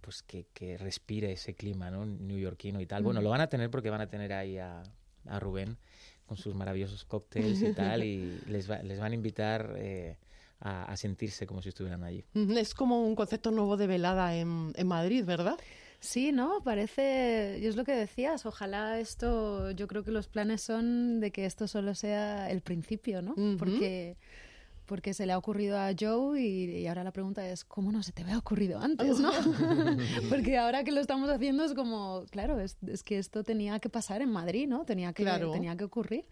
[0.00, 2.04] pues que, que, respire ese clima ¿no?
[2.04, 3.02] neoyorquino y tal.
[3.02, 4.82] Bueno, lo van a tener porque van a tener ahí a,
[5.26, 5.78] a Rubén
[6.26, 10.16] con sus maravillosos cócteles y tal y les, va, les van a invitar eh,
[10.60, 12.24] a, a, sentirse como si estuvieran allí.
[12.34, 15.58] Es como un concepto nuevo de velada en, en Madrid, ¿verdad?
[16.00, 16.62] Sí, ¿no?
[16.62, 21.30] Parece, y es lo que decías, ojalá esto, yo creo que los planes son de
[21.30, 23.32] que esto solo sea el principio, ¿no?
[23.32, 23.58] Uh -huh.
[23.58, 24.18] Porque
[24.84, 28.02] porque se le ha ocurrido a Joe y, y, ahora la pregunta es, ¿cómo no
[28.02, 29.30] se te había ocurrido antes, no?
[30.28, 33.88] porque ahora que lo estamos haciendo es como, claro, es, es, que esto tenía que
[33.88, 34.84] pasar en Madrid, ¿no?
[34.84, 35.50] Tenía que, claro.
[35.50, 36.24] tenía que ocurrir.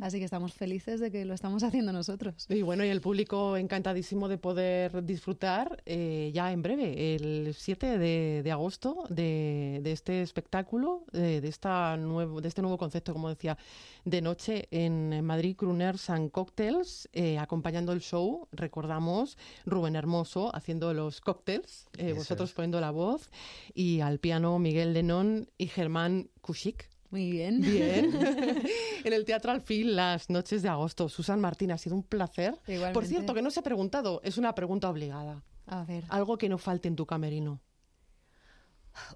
[0.00, 2.46] Así que estamos felices de que lo estamos haciendo nosotros.
[2.48, 7.98] Y bueno, y el público encantadísimo de poder disfrutar eh, ya en breve, el 7
[7.98, 13.12] de, de agosto, de, de, este espectáculo, de, de, esta nuevo, de este nuevo concepto,
[13.12, 13.56] como decía,
[14.04, 20.94] de noche en Madrid, Crooners and Cocktails, eh, acompañando el show, recordamos Rubén Hermoso haciendo
[20.94, 22.54] los cócteles, eh, vosotros es.
[22.54, 23.30] poniendo la voz,
[23.74, 26.88] y al piano Miguel Lenón y Germán Kushik.
[27.10, 27.60] Muy bien.
[27.60, 28.12] Bien.
[29.04, 31.08] en el Teatro Alfil, las noches de agosto.
[31.08, 32.58] Susan Martín, ha sido un placer.
[32.66, 32.94] Igualmente.
[32.94, 35.42] Por cierto, que no se ha preguntado, es una pregunta obligada.
[35.66, 36.04] A ver.
[36.08, 37.60] Algo que no falte en tu camerino.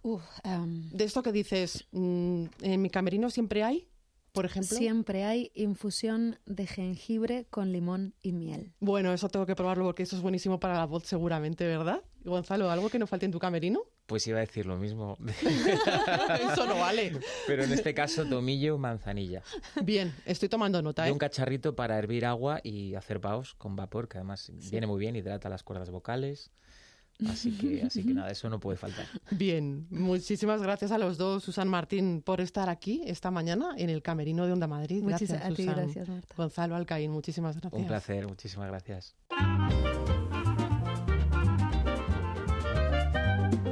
[0.02, 0.90] Uh, um...
[0.90, 3.89] De esto que dices, mmm, en mi camerino siempre hay,
[4.32, 4.76] por ejemplo.
[4.76, 8.72] Siempre hay infusión de jengibre con limón y miel.
[8.80, 12.02] Bueno, eso tengo que probarlo porque eso es buenísimo para la voz seguramente, ¿verdad?
[12.24, 13.82] Gonzalo, ¿algo que no falte en tu camerino?
[14.06, 15.16] Pues iba a decir lo mismo.
[16.52, 17.12] Eso no vale.
[17.46, 19.42] Pero en este caso, tomillo manzanilla.
[19.82, 21.06] Bien, estoy tomando nota.
[21.06, 21.08] ¿eh?
[21.08, 24.70] Y un cacharrito para hervir agua y hacer paos con vapor, que además sí.
[24.70, 26.50] viene muy bien, hidrata las cuerdas vocales.
[27.28, 29.06] Así que, así que nada, eso no puede faltar.
[29.30, 34.02] Bien, muchísimas gracias a los dos, Susan Martín, por estar aquí esta mañana en el
[34.02, 35.02] Camerino de Onda Madrid.
[35.04, 36.34] Gracias, gracias a ti, gracias, Marta.
[36.36, 37.80] Gonzalo Alcaín, muchísimas gracias.
[37.80, 39.14] Un placer, muchísimas gracias.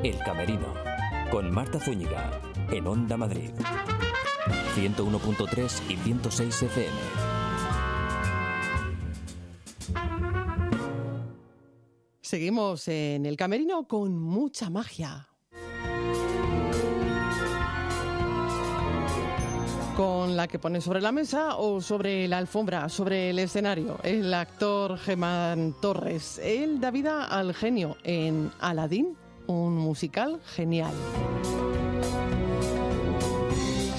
[0.03, 0.75] El Camerino,
[1.31, 3.51] con Marta Zúñiga, en Onda Madrid.
[4.77, 7.38] 101.3 y 106 FM.
[12.29, 15.31] Seguimos en el camerino con mucha magia.
[19.97, 23.97] Con la que pones sobre la mesa o sobre la alfombra, sobre el escenario.
[24.03, 26.39] El actor Germán Torres.
[26.45, 30.93] Él da vida al genio en Aladdin, un musical genial.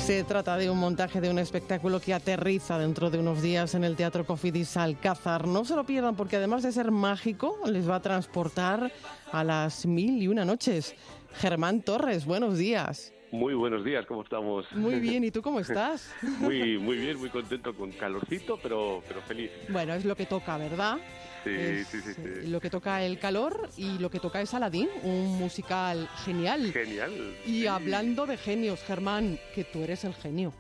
[0.10, 3.84] Se trata de un montaje de un espectáculo que aterriza dentro de unos días en
[3.84, 5.48] el Teatro Cofidis Alcázar.
[5.48, 8.92] No se lo pierdan porque además de ser mágico, les va a transportar
[9.32, 10.96] a las mil y una noches.
[11.36, 13.14] Germán Torres, buenos días.
[13.32, 14.66] Muy buenos días, ¿cómo estamos?
[14.72, 16.14] Muy bien, ¿y tú cómo estás?
[16.40, 19.52] muy, muy bien, muy contento, con calorcito, pero, pero feliz.
[19.70, 20.98] Bueno, es lo que toca, ¿verdad?
[21.44, 24.90] Sí, sí, sí, sí, Lo que toca el calor y lo que toca es Aladdin,
[25.04, 26.74] un musical genial.
[26.74, 27.14] Genial.
[27.46, 30.54] Y hablando de genios, Germán, que tú eres el genio.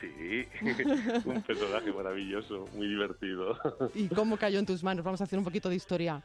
[0.00, 0.46] Sí,
[1.24, 3.58] un personaje maravilloso, muy divertido.
[3.94, 5.04] ¿Y cómo cayó en tus manos?
[5.04, 6.22] Vamos a hacer un poquito de historia.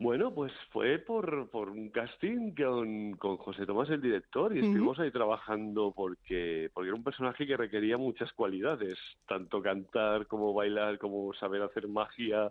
[0.00, 4.98] Bueno, pues fue por, por un casting con, con José Tomás, el director, y estuvimos
[4.98, 10.98] ahí trabajando porque, porque era un personaje que requería muchas cualidades, tanto cantar como bailar,
[10.98, 12.50] como saber hacer magia,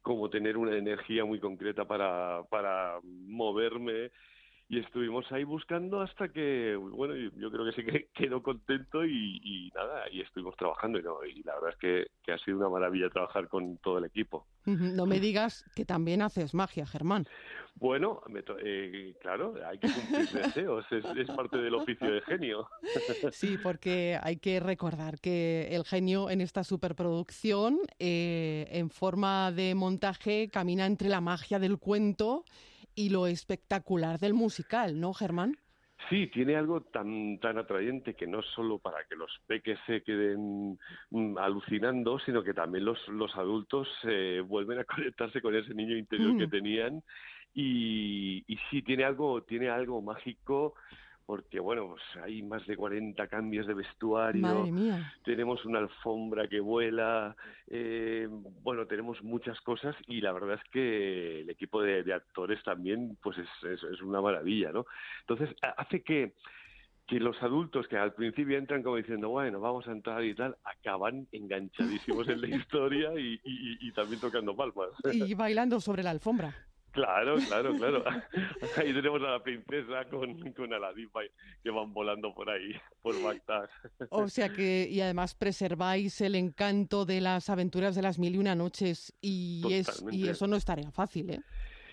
[0.00, 4.12] como tener una energía muy concreta para, para moverme
[4.70, 9.68] y estuvimos ahí buscando hasta que, bueno, yo, creo que sí que quedó contento y,
[9.74, 13.48] nada, y estuvimos trabajando y, la verdad es que, que, ha sido una maravilla trabajar
[13.48, 14.46] con todo el equipo.
[14.66, 17.26] No me digas que también haces magia, Germán.
[17.74, 18.22] Bueno,
[18.64, 22.68] eh, claro, hay que cumplir deseos, es, parte del oficio de genio.
[23.32, 29.74] Sí, porque hay que recordar que el genio en esta superproducción, eh, en forma de
[29.74, 32.44] montaje, camina entre la magia del cuento
[32.94, 35.56] y lo espectacular del musical, ¿no, Germán?
[36.08, 40.78] Sí, tiene algo tan tan atrayente que no solo para que los peques se queden
[41.10, 45.96] mm, alucinando, sino que también los, los adultos eh, vuelven a conectarse con ese niño
[45.96, 47.02] interior que tenían
[47.52, 50.74] y, y sí tiene algo tiene algo mágico
[51.30, 54.68] porque bueno, pues hay más de 40 cambios de vestuario,
[55.24, 57.36] tenemos una alfombra que vuela,
[57.68, 58.26] eh,
[58.64, 63.38] bueno, tenemos muchas cosas y la verdad es que el equipo de, actores también, pues
[63.38, 64.86] es, es, una maravilla, ¿no?
[65.20, 66.34] Entonces, hace que
[67.06, 70.56] que los adultos que al principio entran como diciendo, bueno, vamos a entrar y tal,
[70.64, 74.90] acaban enganchadísimos en la historia y, y también tocando palmas.
[75.12, 76.69] Y bailando sobre la alfombra.
[76.92, 78.04] Claro, claro, claro.
[78.76, 81.08] Ahí tenemos a la princesa con, con Aladdin
[81.62, 83.68] que van volando por ahí, por Bagdad.
[84.10, 88.38] O sea que, y además preserváis el encanto de las aventuras de las mil y
[88.38, 91.40] una noches y, es, y eso no es tarea fácil, ¿eh?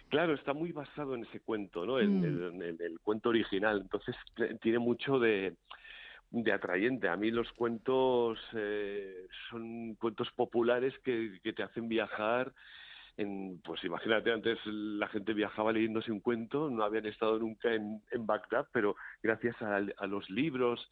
[0.09, 1.99] Claro, está muy basado en ese cuento, ¿no?
[1.99, 2.61] En, mm.
[2.61, 3.81] el, cuento original.
[3.81, 4.15] Entonces
[4.61, 5.55] tiene mucho de,
[6.31, 7.09] de atrayente.
[7.09, 12.53] A mí los cuentos eh, son cuentos populares que, que te hacen viajar
[13.63, 18.27] pues imagínate, antes la gente viajaba leyéndose un cuento, no habían estado nunca en, en
[18.27, 20.87] Bagdad, pero gracias a, los libros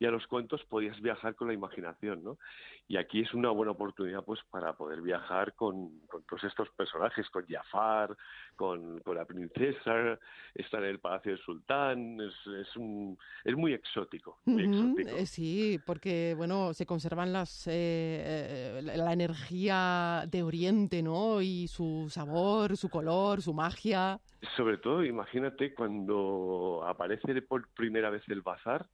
[0.00, 2.38] y a los cuentos podías viajar con la imaginación, ¿no?
[2.86, 5.90] Y aquí es una buena oportunidad, pues, para poder viajar con,
[6.26, 8.16] todos estos personajes, con Jafar,
[8.56, 10.18] con, la princesa,
[10.54, 15.10] estar en el palacio del sultán, es, es, un, es muy exótico, muy exótico.
[15.10, 21.42] Eh, sí, porque, bueno, se conservan las, eh, eh, la energía de Oriente, ¿no?
[21.42, 24.18] Y su sabor, su color, su magia.
[24.56, 28.88] Sobre todo, imagínate cuando aparece por primera vez el bazar,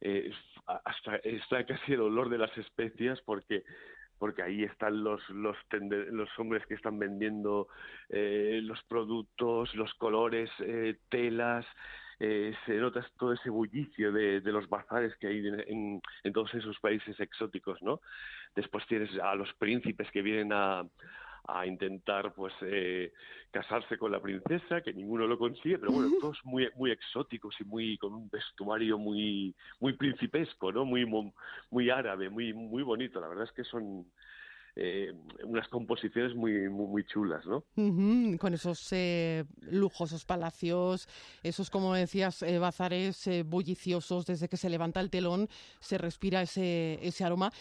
[0.00, 0.30] eh,
[0.84, 3.64] hasta está casi el olor de las especias porque
[4.18, 5.56] porque ahí están los los,
[6.38, 7.68] hombres que están vendiendo
[8.08, 11.64] eh, los productos, los colores, eh, telas,
[12.18, 16.76] se nota todo ese bullicio de, de los bazares que hay en, en, todos esos
[16.80, 18.00] países exóticos, ¿no?
[18.56, 20.84] Después tienes a los príncipes que vienen a,
[21.48, 23.12] a intentar pues eh,
[23.50, 27.64] casarse con la princesa, que ninguno lo consigue, pero bueno, todos muy muy exóticos y
[27.64, 30.84] muy con un vestuario muy muy principesco, ¿no?
[30.84, 31.06] Muy
[31.70, 33.18] muy árabe, muy muy bonito.
[33.18, 34.04] La verdad es que son
[34.76, 35.12] eh,
[35.44, 37.64] unas composiciones muy, muy, chulas, ¿no?
[38.38, 41.08] con esos eh, lujosos palacios,
[41.42, 45.48] esos, como decías, eh, bazares eh, bulliciosos, desde que se levanta el telón
[45.80, 47.52] se respira ese, ese aroma.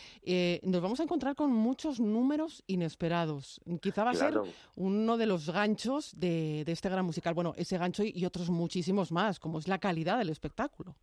[0.63, 3.61] nos vamos a encontrar con muchos números inesperados.
[3.81, 4.39] Quizá va a ser
[4.75, 7.33] uno de los ganchos de, de este gran musical.
[7.33, 10.95] Bueno, ese gancho y otros muchísimos más, como es la calidad del espectáculo.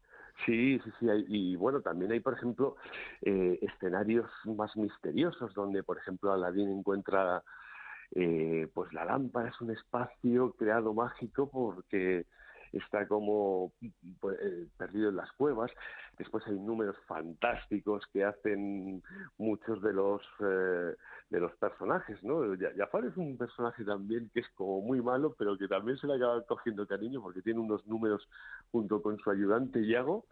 [0.45, 1.07] Sí, sí, sí.
[1.29, 2.77] y bueno, también hay, por ejemplo,
[3.23, 7.43] eh, escenarios más misteriosos donde, por ejemplo, Aladdin encuentra,
[8.15, 12.27] eh, pues la lámpara es un espacio creado mágico porque
[12.79, 13.73] está como
[14.21, 15.71] pues, eh, perdido en las cuevas.
[16.19, 19.03] Después hay números fantásticos que hacen
[19.39, 20.95] muchos de los eh,
[21.31, 22.43] de los personajes, ¿no?
[22.77, 26.15] Jafar es un personaje también que es como muy malo, pero que también se le
[26.15, 28.29] acaba cogiendo cariño porque tiene unos números
[28.71, 30.27] junto con su ayudante Yago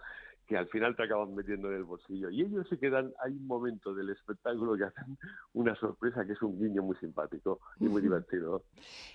[0.52, 2.28] que al final te acaban metiendo en el bolsillo.
[2.28, 5.16] Y ellos se quedan, hay un momento del espectáculo que hacen
[5.54, 8.62] una sorpresa que es un guiño muy simpático y muy divertido.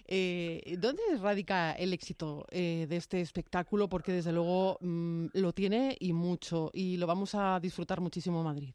[0.08, 3.88] Eh, ¿Dónde radica el éxito eh, de este espectáculo?
[3.88, 8.46] Porque desde luego mm, lo tiene y mucho, y lo vamos a disfrutar muchísimo en
[8.46, 8.74] Madrid.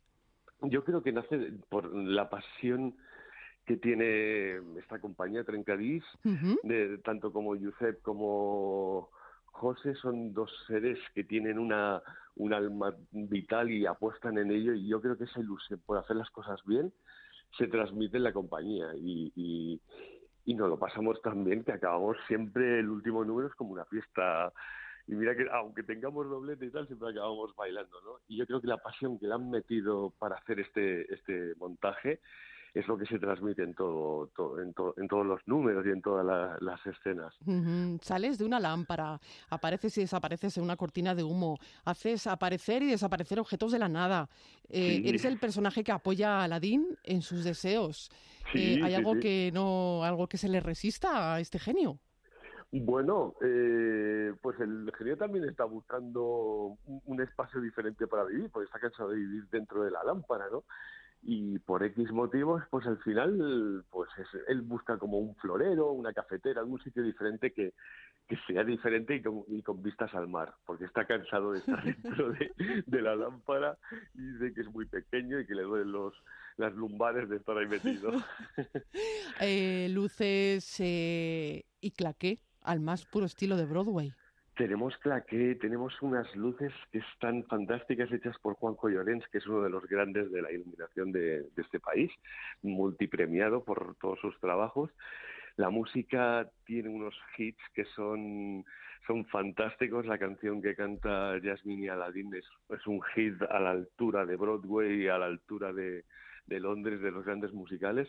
[0.60, 2.94] Yo creo que nace por la pasión
[3.66, 6.04] que tiene esta compañía Trencadís,
[6.62, 9.10] de, tanto como Josep como
[9.52, 12.02] José son dos seres que tienen una,
[12.36, 16.16] un alma vital y apuestan en ello y yo creo que esa ilusión por hacer
[16.16, 16.92] las cosas bien
[17.56, 22.80] se transmite en la compañía y, y, nos lo pasamos tan bien que acabamos siempre
[22.80, 24.52] el último número es como una fiesta.
[25.06, 28.60] Y mira que aunque tengamos doblete y tal siempre acabamos bailando no y yo creo
[28.60, 32.20] que la pasión que le han metido para hacer este este montaje
[32.74, 34.72] es lo que se transmite en todo, en,
[35.08, 36.24] todos los números y en todas
[36.60, 37.34] las escenas.
[38.00, 39.20] Sales de una lámpara,
[39.50, 43.88] apareces y desapareces en una cortina de humo, haces aparecer y desaparecer objetos de la
[43.88, 44.28] nada.
[44.68, 48.10] Eh, eres el personaje que apoya a Aladdin en sus deseos.
[48.54, 51.98] Eh, ¿Hay algo que no, algo que se le resista a este genio?
[52.74, 58.78] Bueno, eh, pues el genio también está buscando un, espacio diferente para vivir, porque está
[58.78, 60.64] cansado de vivir dentro de la lámpara, ¿no?
[61.22, 64.10] Y por X motivos, pues al final, pues
[64.48, 67.74] él busca como un florero, una cafetera, algún sitio diferente que,
[68.28, 73.02] que sea diferente y con, vistas al mar, porque está cansado de estar dentro de,
[73.02, 73.78] la lámpara
[74.14, 76.14] y dice que es muy pequeño y que le duelen los,
[76.56, 78.12] las lumbares de estar ahí metido.
[79.40, 84.12] eh, luces eh, y claqué al más puro estilo de Broadway.
[84.62, 89.60] Tenemos claqué, tenemos unas luces que están fantásticas hechas por Juanjo Llorens, que es uno
[89.62, 92.12] de los grandes de la iluminación de, este país,
[92.62, 94.88] multipremiado por todos sus trabajos.
[95.56, 98.64] La música tiene unos hits que son,
[99.08, 100.06] son fantásticos.
[100.06, 104.36] La canción que canta Jasmine y Aladdin es, es un hit a la altura de
[104.36, 106.04] Broadway, a la altura de,
[106.46, 108.08] de Londres, de los grandes musicales.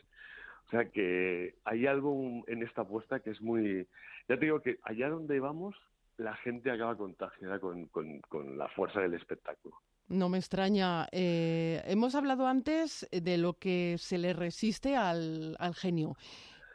[0.68, 3.88] O sea que hay algo en esta apuesta que es muy...
[4.30, 5.76] Ya te digo que allá donde vamos
[6.18, 9.76] la gente acaba contagiada con, con, la fuerza del espectáculo.
[10.08, 11.08] No me extraña.
[11.12, 16.16] Eh, hemos hablado antes de lo que se le resiste al, genio,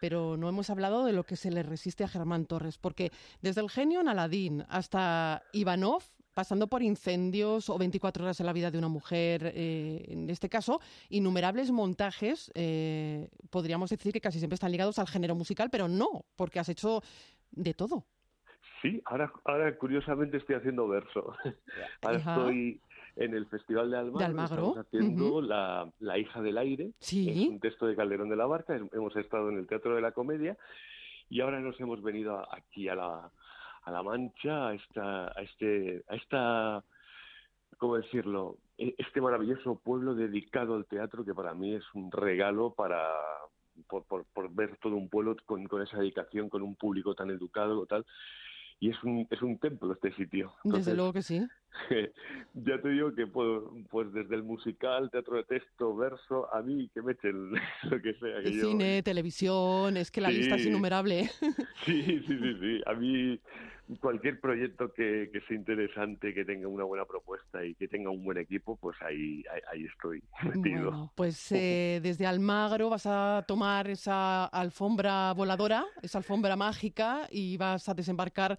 [0.00, 3.12] pero no hemos hablado de lo que se le resiste a Germán Torres, porque
[3.42, 6.02] desde el genio en Aladín hasta Ivanov,
[6.34, 10.48] pasando por incendios o 24 horas en la vida de una mujer, eh, en este
[10.48, 15.88] caso, innumerables montajes, eh, podríamos decir que casi siempre están ligados al género musical, pero
[15.88, 17.02] no, porque has hecho
[17.50, 18.06] de todo.
[18.82, 21.34] Sí, ahora, ahora curiosamente estoy haciendo verso.
[22.02, 22.80] Ahora estoy
[23.16, 27.48] en el Festival de Almagro, estamos haciendo la, la, hija del aire, ¿Sí?
[27.50, 30.56] un texto de Calderón de la Barca, hemos estado en el Teatro de la Comedia
[31.28, 33.30] y ahora nos hemos venido aquí a la,
[33.82, 36.84] a la Mancha, a esta, a este, a esta,
[37.76, 38.58] ¿cómo decirlo?
[38.78, 43.04] E, este maravilloso pueblo dedicado al teatro que para mí es un regalo para,
[43.88, 47.30] por, por, por, ver todo un pueblo con, con, esa dedicación, con un público tan
[47.30, 48.06] educado, tal
[48.80, 50.54] y es un, es un templo este sitio.
[50.64, 51.46] desde luego que sí.
[52.54, 56.88] ya te digo que pues, pues, desde el musical, teatro de texto, verso, a mí
[56.94, 57.52] que me echen
[57.90, 58.40] lo que sea.
[58.42, 61.30] Que Cine, televisión, es que la lista es innumerable.
[61.84, 62.80] sí, sí, sí, sí.
[62.86, 63.40] A mí
[63.96, 68.22] cualquier proyecto que, que, sea interesante, que tenga una buena propuesta y que tenga un
[68.24, 70.90] buen equipo, pues ahí, ahí, estoy metido.
[70.90, 77.56] Bueno, pues eh, desde Almagro vas a tomar esa alfombra voladora, esa alfombra mágica y
[77.56, 78.58] vas a desembarcar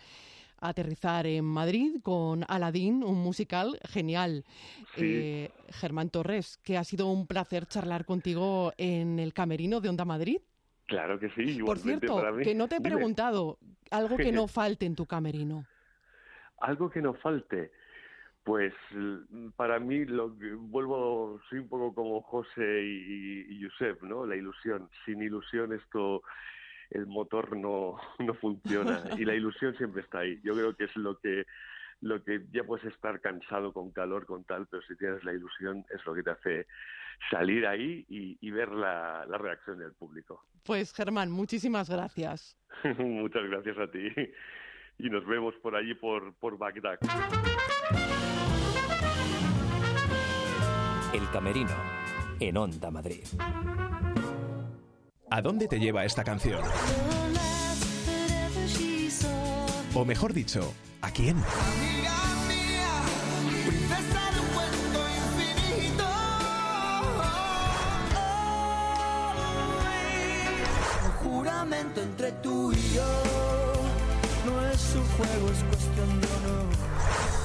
[0.61, 4.43] a aterrizar en Madrid con Aladín, un musical genial.
[4.97, 10.05] Eh, Germán Torres, que ha sido un placer charlar contigo en el camerino de Onda
[10.05, 10.39] Madrid.
[10.89, 11.59] Claro que sí.
[11.61, 13.59] Por cierto, que no te he preguntado,
[13.91, 15.65] algo que no falte en tu camerino.
[16.59, 17.71] Algo que no falte.
[18.43, 18.73] Pues
[19.55, 24.25] para mí, lo que, vuelvo, soy un poco como José y, y Josep, ¿no?
[24.25, 24.89] La ilusión.
[25.05, 26.23] Sin ilusión esto,
[26.89, 30.39] el motor no, no funciona y la ilusión siempre está ahí.
[30.43, 31.45] Yo creo que es lo que
[32.01, 35.85] lo que ya puedes estar cansado con calor, con tal, pero si tienes la ilusión
[35.89, 36.67] es lo que te hace
[37.29, 40.45] salir ahí y, ver la, reacción del público.
[40.63, 42.57] Pues Germán, muchísimas gracias.
[42.97, 44.09] Muchas gracias a ti
[44.99, 46.99] y nos vemos por allí, por, por Bagdad.
[51.13, 51.75] El Camerino,
[52.39, 53.25] en Onda Madrid.
[55.31, 56.61] ¿A dónde te lleva esta canción?
[59.95, 61.37] O mejor dicho, ¿a quién?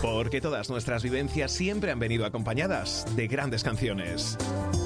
[0.05, 4.37] Porque todas nuestras vivencias siempre han venido acompañadas de grandes canciones.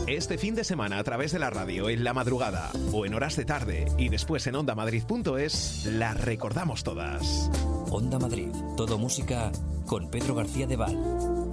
[0.07, 3.35] Este fin de semana a través de la radio, en la madrugada o en horas
[3.35, 7.51] de tarde y después en ondamadrid.es, las recordamos todas.
[7.91, 9.51] Onda Madrid, todo música
[9.87, 11.48] con Pedro García de Val.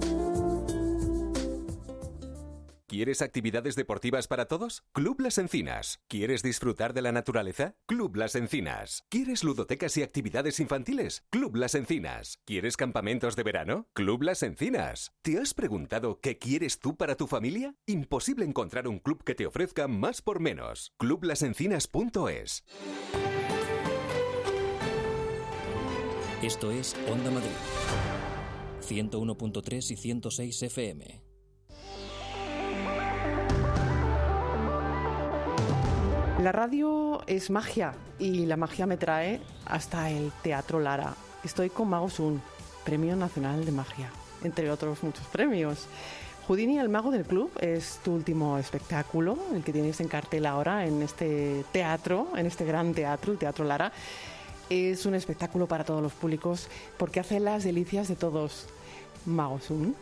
[2.96, 4.82] ¿Quieres actividades deportivas para todos?
[4.92, 6.00] Club Las Encinas.
[6.08, 7.74] ¿Quieres disfrutar de la naturaleza?
[7.84, 9.04] Club Las Encinas.
[9.10, 11.22] ¿Quieres ludotecas y actividades infantiles?
[11.28, 12.38] Club Las Encinas.
[12.46, 13.86] ¿Quieres campamentos de verano?
[13.92, 15.12] Club Las Encinas.
[15.20, 17.74] ¿Te has preguntado qué quieres tú para tu familia?
[17.84, 20.94] Imposible encontrar un club que te ofrezca más por menos.
[20.96, 22.64] Clublasencinas.es.
[26.40, 27.50] Esto es Onda Madrid.
[28.80, 31.25] 101.3 y 106 FM.
[36.46, 41.12] La radio es magia y la magia me trae hasta el Teatro Lara.
[41.42, 42.40] Estoy con Mago Sun,
[42.84, 44.12] Premio Nacional de Magia,
[44.44, 45.88] entre otros muchos premios.
[46.46, 50.86] Houdini, el mago del club, es tu último espectáculo, el que tienes en cartel ahora
[50.86, 53.90] en este teatro, en este gran teatro, el Teatro Lara.
[54.70, 58.68] Es un espectáculo para todos los públicos porque hace las delicias de todos.
[59.24, 59.96] Mago Sun,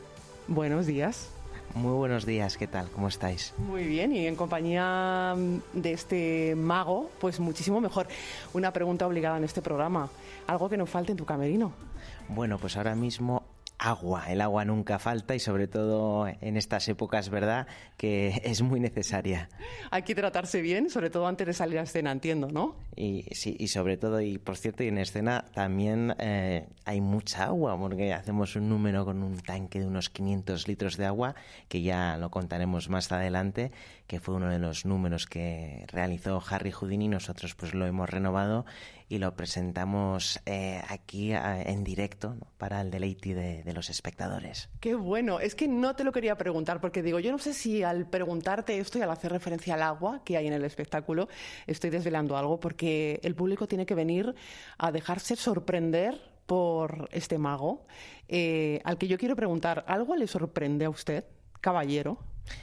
[0.46, 1.30] buenos días.
[1.74, 2.88] Muy buenos días, ¿qué tal?
[2.90, 3.52] ¿Cómo estáis?
[3.58, 5.34] Muy bien, y en compañía
[5.72, 8.06] de este mago, pues muchísimo mejor.
[8.52, 10.08] Una pregunta obligada en este programa.
[10.46, 11.72] ¿Algo que no falte en tu camerino?
[12.28, 13.42] Bueno, pues ahora mismo
[13.84, 14.24] agua.
[14.28, 17.66] El agua nunca falta y sobre todo en estas épocas, ¿verdad?
[17.96, 19.48] Que es muy necesaria.
[19.90, 22.76] Hay que tratarse bien, sobre todo antes de salir a escena, entiendo, ¿no?
[22.96, 27.44] Y sí, y sobre todo, y por cierto, y en escena también eh, hay mucha
[27.44, 31.34] agua, porque hacemos un número con un tanque de unos 500 litros de agua,
[31.68, 33.72] que ya lo contaremos más adelante,
[34.06, 37.08] que fue uno de los números que realizó Harry Houdini.
[37.08, 38.64] Nosotros pues lo hemos renovado
[39.14, 44.68] y lo presentamos eh, aquí en directo para el deleite de, los espectadores.
[44.80, 47.84] Qué bueno, es que no te lo quería preguntar porque digo, yo no sé si
[47.84, 51.28] al preguntarte esto y al hacer referencia al agua que hay en el espectáculo
[51.66, 54.34] estoy desvelando algo porque el público tiene que venir
[54.78, 57.86] a dejarse sorprender por este mago,
[58.28, 61.24] eh, al que yo quiero preguntar, ¿algo le sorprende a usted,
[61.60, 62.18] caballero?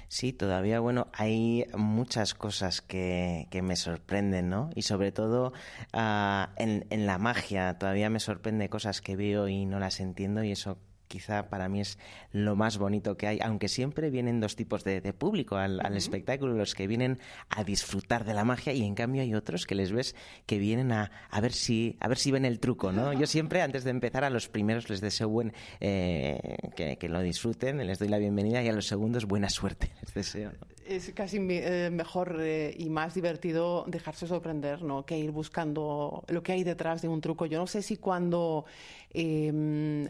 [0.08, 4.70] Sí, todavía, bueno, hay muchas cosas que, que me sorprenden, ¿no?
[4.76, 5.54] Y sobre todo
[5.94, 10.44] uh, en, en la magia, todavía me sorprende cosas que veo y no las entiendo
[10.44, 10.78] y eso
[11.12, 12.00] quizá para mí es
[12.32, 16.74] lo más bonito que hay, aunque siempre vienen dos tipos de, público al, espectáculo, los
[16.74, 20.16] que vienen a disfrutar de la magia y en cambio hay otros que les ves
[20.46, 23.12] que vienen a, a ver si a ver si ven el truco, ¿no?
[23.12, 26.40] Yo siempre antes de empezar a los primeros les deseo buen eh,
[26.76, 30.52] que, lo disfruten, les doy la bienvenida y a los segundos buena suerte les deseo.
[30.86, 35.06] Es casi eh, mejor eh, y más divertido dejarse sorprender, ¿no?
[35.06, 37.46] Que ir buscando lo que hay detrás de un truco.
[37.46, 38.66] Yo no sé si cuando
[39.14, 40.08] em,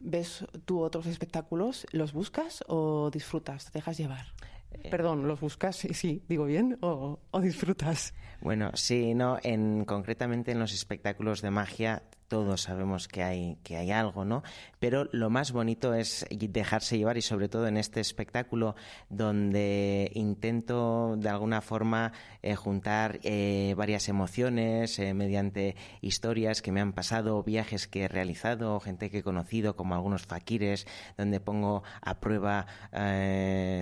[0.00, 3.66] ves tú otros espectáculos, ¿los buscas o disfrutas?
[3.66, 4.26] ¿Te dejas llevar?
[4.72, 4.88] Eh.
[4.90, 5.76] Perdón, ¿los buscas?
[5.76, 8.14] Sí, digo bien, o, o, disfrutas.
[8.40, 12.02] Bueno, sí, no, en, concretamente en los espectáculos de magia
[12.32, 14.42] todos sabemos que hay, que hay algo, ¿no?
[14.78, 18.74] Pero lo más bonito es dejarse llevar y sobre todo en este espectáculo
[19.10, 26.80] donde intento de alguna forma eh, juntar eh, varias emociones eh, mediante historias que me
[26.80, 30.86] han pasado, viajes que he realizado, gente que he conocido como algunos faquires,
[31.18, 32.66] donde pongo a prueba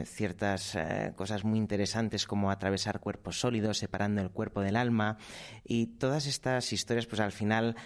[0.04, 0.76] ciertas
[1.14, 5.18] cosas muy interesantes como atravesar cuerpos sólidos, separando el cuerpo del alma
[5.64, 7.76] y todas estas historias pues al final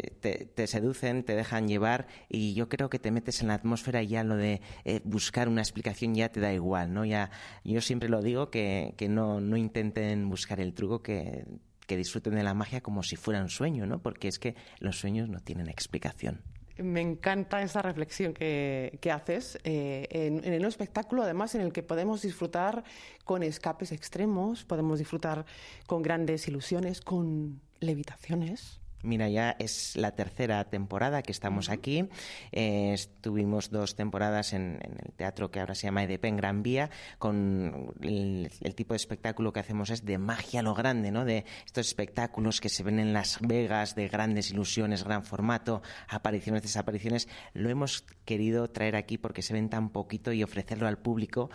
[0.00, 4.08] te, seducen, te dejan llevar y yo creo que te metes en la atmósfera y
[4.08, 7.04] ya lo de eh, buscar una explicación ya te da igual, ¿no?
[7.04, 7.30] Ya,
[7.64, 11.44] yo siempre lo digo que, que no, no intenten buscar el truco, que,
[11.86, 14.00] que disfruten de la magia como si fuera un sueño, ¿no?
[14.00, 16.42] Porque es que los sueños no tienen explicación.
[16.76, 21.72] Me encanta esa reflexión que, que haces eh, en, en, el espectáculo, además en el
[21.72, 22.84] que podemos disfrutar
[23.24, 25.44] con escapes extremos, podemos disfrutar
[25.86, 28.80] con grandes ilusiones, con levitaciones.
[29.02, 32.08] Mira, ya es la tercera temporada que estamos aquí.
[32.50, 36.90] Eh, estuvimos dos temporadas en, el teatro que ahora se llama EDP en Gran Vía,
[37.18, 41.24] con el, tipo de espectáculo que hacemos es de magia a lo grande, ¿no?
[41.24, 46.62] De estos espectáculos que se ven en Las Vegas, de grandes ilusiones, gran formato, apariciones,
[46.62, 47.28] desapariciones.
[47.54, 51.50] Lo hemos querido traer aquí porque se ven tan poquito y ofrecerlo al público.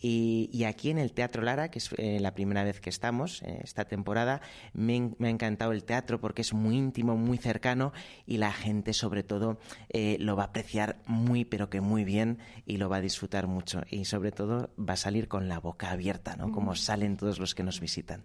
[0.00, 3.60] Y, aquí en el Teatro Lara, que es eh, la primera vez que estamos, eh,
[3.62, 4.42] esta temporada,
[4.72, 7.92] me, me ha encantado el teatro porque es muy íntimo, muy cercano
[8.26, 9.58] y la gente sobre todo
[9.90, 13.46] eh, lo va a apreciar muy pero que muy bien y lo va a disfrutar
[13.46, 16.50] mucho y sobre todo va a salir con la boca abierta, ¿no?
[16.50, 18.24] Como salen todos los que nos visitan.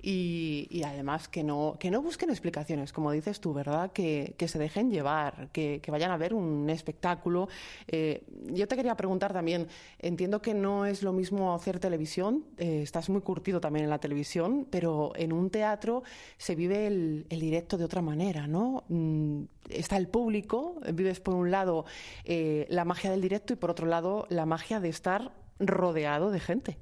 [0.00, 3.92] Y, además que no, que no busquen explicaciones, como dices tú, ¿verdad?
[3.92, 7.48] Que, se dejen llevar, que, vayan a ver un espectáculo.
[7.86, 12.82] Eh, yo te quería preguntar también, entiendo que no es lo mismo hacer televisión, eh,
[12.82, 16.02] estás muy curtido también en la televisión, pero en un teatro
[16.36, 18.84] se vive el, directo de otra manera, ¿no?
[18.88, 21.84] Mm, está el público, vives por un lado
[22.24, 26.40] eh, la magia del directo y por otro lado la magia de estar rodeado de
[26.40, 26.78] gente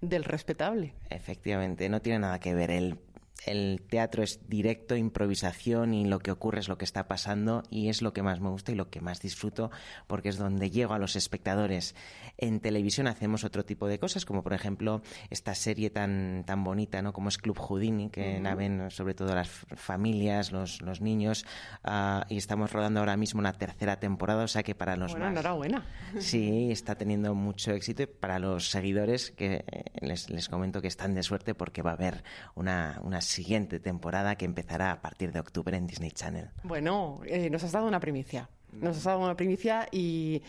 [0.00, 0.94] del respetable.
[1.10, 2.98] Efectivamente, no tiene nada que ver el
[3.46, 7.88] el teatro es directo, improvisación y lo que ocurre es lo que está pasando y
[7.88, 9.70] es lo que más me gusta y lo que más disfruto
[10.06, 11.94] porque es donde llego a los espectadores.
[12.38, 17.02] En televisión hacemos otro tipo de cosas, como por ejemplo esta serie tan, tan bonita
[17.02, 17.12] ¿no?
[17.12, 21.44] como es Club Houdini, que la ven sobre todo las familias, los, los niños,
[21.82, 25.28] ah, y estamos rodando ahora mismo una tercera temporada, o sea que para los bueno,
[25.28, 25.86] enhorabuena.
[26.18, 30.88] Sí, está teniendo mucho éxito y para los seguidores que eh, les, les comento que
[30.88, 32.24] están de suerte porque va a haber
[32.54, 36.50] una, una siguiente temporada que empezará a partir de octubre en Disney Channel.
[36.62, 38.48] Bueno, eh, nos has dado una primicia.
[38.72, 40.42] Nos has dado una primicia y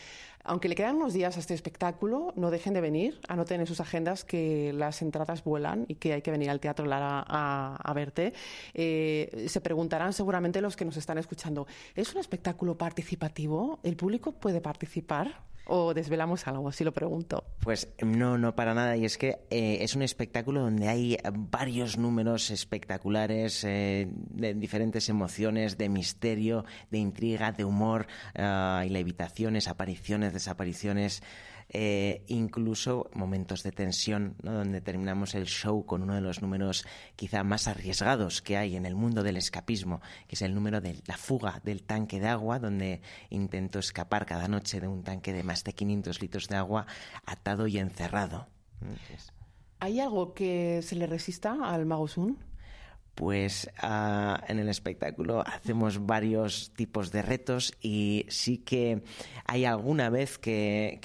[0.44, 3.80] aunque le quedan unos días a este espectáculo, no dejen de venir, anoten en sus
[3.80, 8.34] agendas que las entradas vuelan y que hay que venir al Teatro Lara a, verte.
[8.74, 11.66] Eh, se preguntarán seguramente los que nos están escuchando,
[11.96, 13.80] ¿es un espectáculo participativo?
[13.82, 15.42] ¿El público puede participar?
[15.68, 17.44] ¿O desvelamos algo, si lo pregunto?
[17.62, 18.96] Pues no, no para nada.
[18.98, 25.10] Y es que eh, es un espectáculo donde hay varios números espectaculares eh, de diferentes
[25.10, 28.06] emociones, de misterio, de intriga, de humor,
[28.38, 31.24] uh, y levitaciones, apariciones, desapariciones.
[31.70, 36.86] Eh, incluso momentos de tensión, donde terminamos el show con uno de los números
[37.16, 41.02] quizá más arriesgados que hay en el mundo del escapismo, que es el número de
[41.08, 45.44] la fuga del tanque de agua, donde intento escapar cada noche de un tanque de
[45.44, 46.86] más de 500 litros de agua
[47.26, 48.48] atado y encerrado.
[49.80, 52.38] ¿Hay algo que se le resista al Mago Sun?
[53.16, 59.02] Pues ah, en el espectáculo hacemos varios tipos de retos y sí que
[59.46, 61.00] hay alguna vez que,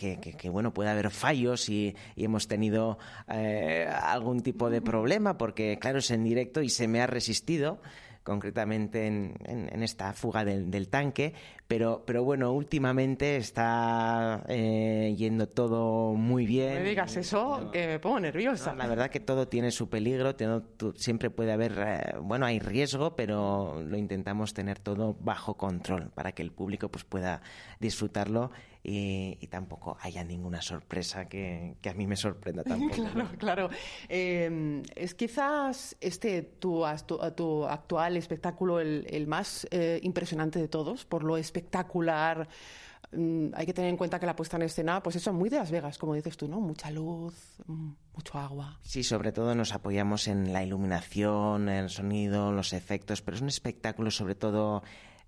[0.52, 2.98] bueno puede haber fallos y, hemos tenido
[3.28, 7.80] eh, algún tipo de problema porque claro es en directo y se me ha resistido
[8.22, 11.34] concretamente en, esta fuga del, tanque,
[11.66, 16.74] pero, pero bueno, últimamente está eh, yendo todo muy bien.
[16.74, 18.74] No me digas eso, que me pongo nerviosa.
[18.74, 20.34] la verdad que todo tiene su peligro,
[20.96, 26.32] siempre puede haber, eh, bueno, hay riesgo, pero lo intentamos tener todo bajo control para
[26.32, 27.42] que el público pues pueda
[27.78, 28.50] disfrutarlo
[28.82, 32.94] y, tampoco haya ninguna sorpresa que, a mí me sorprenda tampoco.
[32.94, 33.70] claro, claro.
[34.08, 36.84] Em, es quizás este tu,
[37.36, 42.48] tu, actual espectáculo el, más eh, impresionante de todos, por lo espectacular.
[43.12, 45.56] Mm, hay que tener en cuenta que la puesta en escena, pues eso, muy de
[45.56, 46.60] Las Vegas, como dices tú, ¿no?
[46.60, 47.34] Mucha luz,
[47.66, 48.78] mm, mucho agua.
[48.82, 53.48] Sí, sobre todo nos apoyamos en la iluminación, el sonido, los efectos, pero es un
[53.48, 54.82] espectáculo sobre todo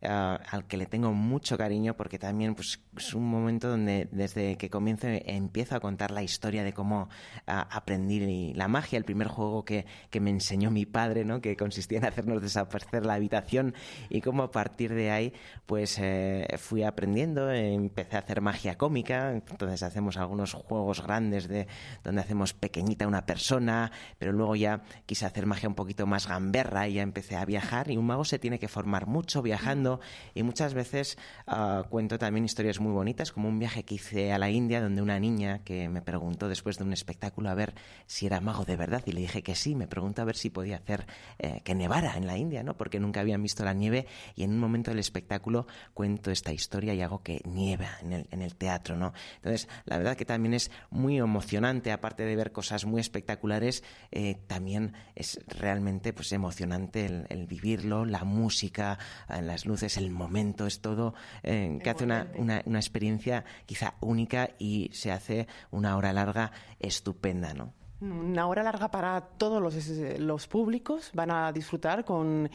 [0.05, 4.57] Ah, al que le tengo mucho cariño porque también pues, es un momento donde desde
[4.57, 7.09] que comienzo empiezo a contar la historia de cómo
[7.47, 11.41] ah, aprendí la magia, el primer juego que, que, me enseñó mi padre, ¿no?
[11.41, 13.75] que consistía en hacernos desaparecer la habitación
[14.09, 15.33] y cómo a partir de ahí
[15.67, 21.69] pues eh, fui aprendiendo, empecé a hacer magia cómica, entonces hacemos algunos juegos grandes de
[22.03, 26.89] donde hacemos pequeñita una persona, pero luego ya quise hacer magia un poquito más gamberra
[26.89, 29.92] y ya empecé a viajar y un mago se tiene que formar mucho viajando
[30.35, 34.39] y muchas veces ah, cuento también historias muy bonitas, como un viaje que hice a
[34.39, 37.75] la India donde una niña que me preguntó después de un espectáculo a ver
[38.07, 40.51] si era mago de verdad y le dije que sí, me preguntó a ver si
[40.51, 41.07] podía hacer
[41.39, 42.77] eh, que nevara en la India, ¿no?
[42.77, 46.95] porque nunca habían visto la nieve y en un momento del espectáculo cuento esta historia
[46.95, 48.97] y hago que nieva en el, en el teatro.
[48.97, 49.13] ¿no?
[49.37, 54.37] Entonces, la verdad que también es muy emocionante, aparte de ver cosas muy espectaculares, eh,
[54.47, 60.67] también es realmente pues, emocionante el, el vivirlo, la música, las luces es el momento,
[60.67, 66.13] es todo, eh, que hace una, una, experiencia quizá única y se hace una hora
[66.13, 67.73] larga estupenda, ¿no?
[68.03, 71.13] Una hora larga para todos los, los públicos.
[71.15, 72.51] Van a disfrutar con,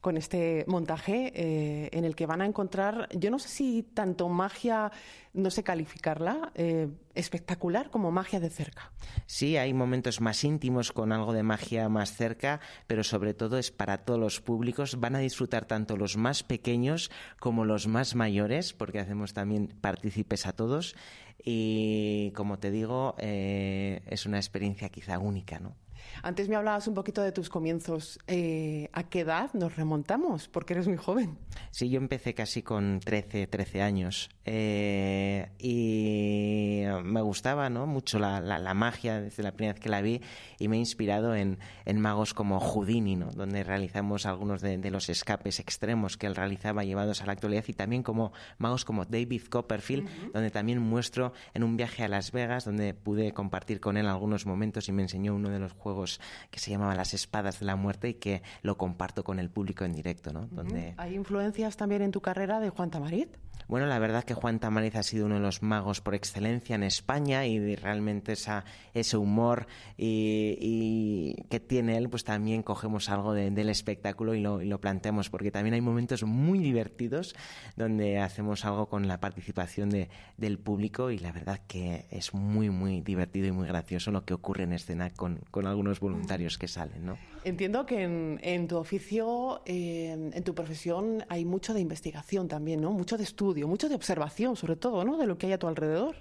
[0.00, 4.28] con este montaje eh, en el que van a encontrar, yo no sé si tanto
[4.28, 4.90] magia,
[5.34, 8.92] no sé calificarla, eh, espectacular como magia de cerca.
[9.26, 13.70] Sí, hay momentos más íntimos con algo de magia más cerca, pero sobre todo es
[13.70, 14.98] para todos los públicos.
[15.00, 20.46] Van a disfrutar tanto los más pequeños como los más mayores, porque hacemos también partícipes
[20.46, 20.94] a todos.
[21.42, 25.76] Y como te digo, eh, es una experiencia quizá única, ¿no?
[26.22, 28.18] Antes me hablabas un poquito de tus comienzos.
[28.26, 30.48] Eh, ¿A qué edad nos remontamos?
[30.48, 31.38] Porque eres muy joven.
[31.70, 34.30] Sí, yo empecé casi con 13, 13 años.
[34.44, 37.86] Eh, y me gustaba ¿no?
[37.86, 40.22] mucho la, la, magia desde la primera vez que la vi
[40.58, 43.30] y me he inspirado en, en magos como Houdini, ¿no?
[43.30, 47.64] donde realizamos algunos de, de, los escapes extremos que él realizaba llevados a la actualidad
[47.66, 52.32] y también como magos como David Copperfield, donde también muestro en un viaje a Las
[52.32, 56.07] Vegas, donde pude compartir con él algunos momentos y me enseñó uno de los juegos
[56.50, 59.84] que se llamaba Las Espadas de la Muerte y que lo comparto con el público
[59.84, 60.32] en directo.
[60.32, 60.46] ¿no?
[60.50, 60.94] donde...
[60.96, 63.36] ¿Hay influencias también en tu carrera de Juan Tamarit?
[63.68, 66.82] Bueno, la verdad que Juan Tamariz ha sido uno de los magos por excelencia en
[66.82, 69.66] España y realmente esa, ese humor
[69.98, 75.28] y, que tiene él, pues también cogemos algo del espectáculo y lo, y lo, planteamos,
[75.28, 77.34] porque también hay momentos muy divertidos
[77.76, 82.70] donde hacemos algo con la participación de, del público y la verdad que es muy,
[82.70, 86.68] muy divertido y muy gracioso lo que ocurre en escena con, con algunos voluntarios que
[86.68, 87.18] salen, ¿no?
[87.44, 92.80] Entiendo que en, en tu oficio, eh, en tu profesión, hay mucho de investigación también,
[92.80, 92.92] ¿no?
[92.92, 95.16] Mucho de estudio, mucho de observación, sobre todo, ¿no?
[95.16, 96.16] De lo que hay a tu alrededor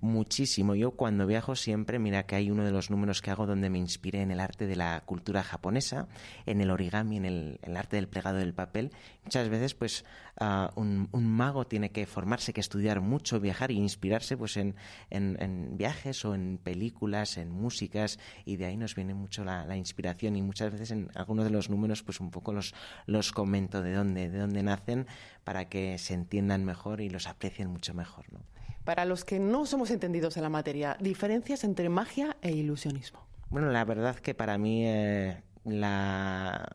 [0.00, 0.74] muchísimo.
[0.74, 3.78] Yo cuando viajo siempre, mira que hay uno de los números que hago donde me
[3.78, 6.08] inspiré en el arte de la cultura japonesa,
[6.46, 8.92] en el origami, en el, arte del plegado del papel.
[9.24, 10.04] Muchas veces, pues,
[10.40, 14.76] uh, un, un, mago tiene que formarse, que estudiar mucho, viajar e inspirarse, pues, en,
[15.10, 19.66] en, en, viajes o en películas, en músicas, y de ahí nos viene mucho la,
[19.66, 20.36] la, inspiración.
[20.36, 22.74] Y muchas veces en algunos de los números, pues, un poco los,
[23.06, 25.06] los comento de dónde, de dónde nacen
[25.44, 28.40] para que se entiendan mejor y los aprecien mucho mejor, ¿no?
[28.88, 33.20] Para los que no somos entendidos en la materia, diferencias entre magia e ilusionismo.
[33.50, 36.66] Bueno, la verdad que para mí eh, la,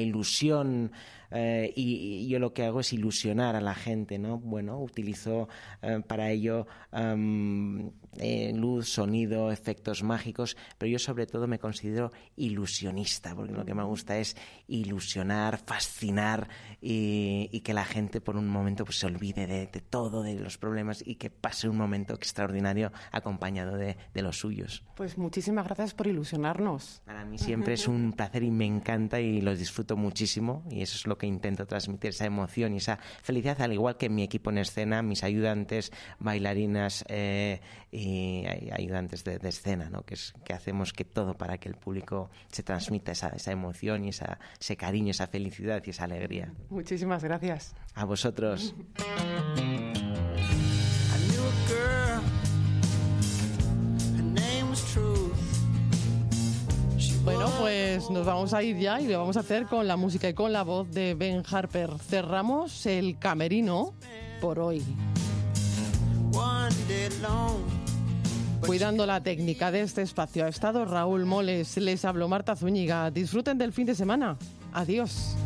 [0.00, 0.92] ilusión
[1.30, 4.38] eh, y, yo lo que hago es ilusionar a la gente, ¿no?
[4.38, 5.50] Bueno, utilizo
[5.82, 6.66] eh, para ello
[8.82, 13.84] luz, sonido, efectos mágicos, pero yo sobre todo me considero ilusionista, porque lo que me
[13.84, 16.48] gusta es ilusionar, fascinar
[16.80, 20.34] y, y que la gente por un momento pues, se olvide de, de, todo, de
[20.34, 24.82] los problemas y que pase un momento extraordinario acompañado de, de los suyos.
[24.96, 27.02] Pues muchísimas gracias por ilusionarnos.
[27.04, 30.96] Para mí siempre es un placer y me encanta y lo disfruto muchísimo y eso
[30.96, 34.50] es lo que intento transmitir, esa emoción y esa felicidad, al igual que mi equipo
[34.50, 37.60] en escena, mis ayudantes, bailarinas eh,
[37.92, 40.02] y ayudantes de, de escena, ¿no?
[40.02, 44.04] que, es, que hacemos que todo para que el público se transmita esa, esa emoción
[44.04, 46.52] y esa, ese cariño, esa felicidad y esa alegría.
[46.70, 47.74] Muchísimas gracias.
[47.94, 48.74] A vosotros.
[57.24, 60.28] Bueno, pues nos vamos a ir ya y lo vamos a hacer con la música
[60.28, 61.90] y con la voz de Ben Harper.
[61.98, 63.94] Cerramos el camerino
[64.40, 64.82] por hoy.
[68.66, 73.10] Cuidando la técnica de este espacio ha estado Raúl Moles, les habló Marta Zúñiga.
[73.10, 74.36] Disfruten del fin de semana.
[74.72, 75.36] Adiós.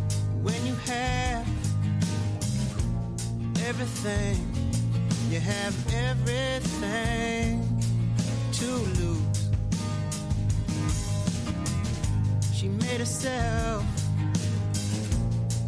[12.52, 13.84] She made herself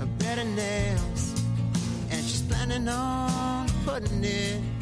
[0.01, 1.34] a better nails,
[2.11, 4.78] and she's planning on putting it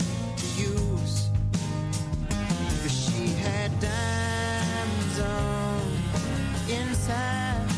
[3.26, 5.80] She had diamonds on
[6.70, 7.68] inside.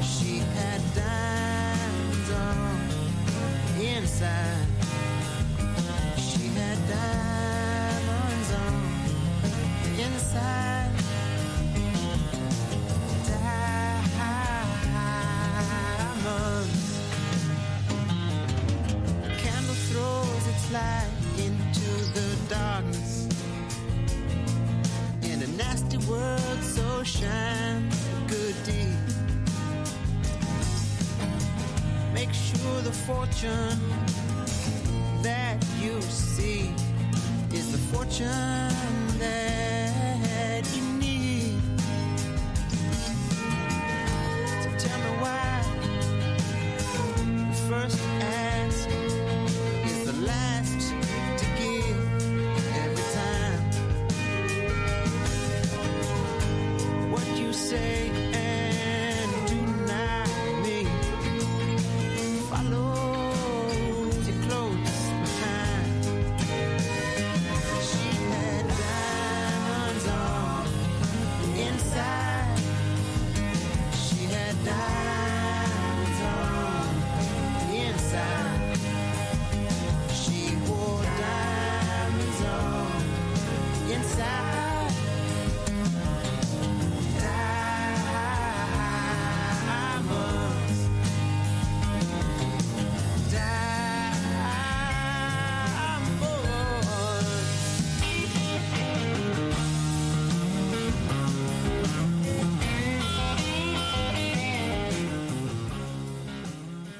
[0.00, 4.71] She had diamonds on inside.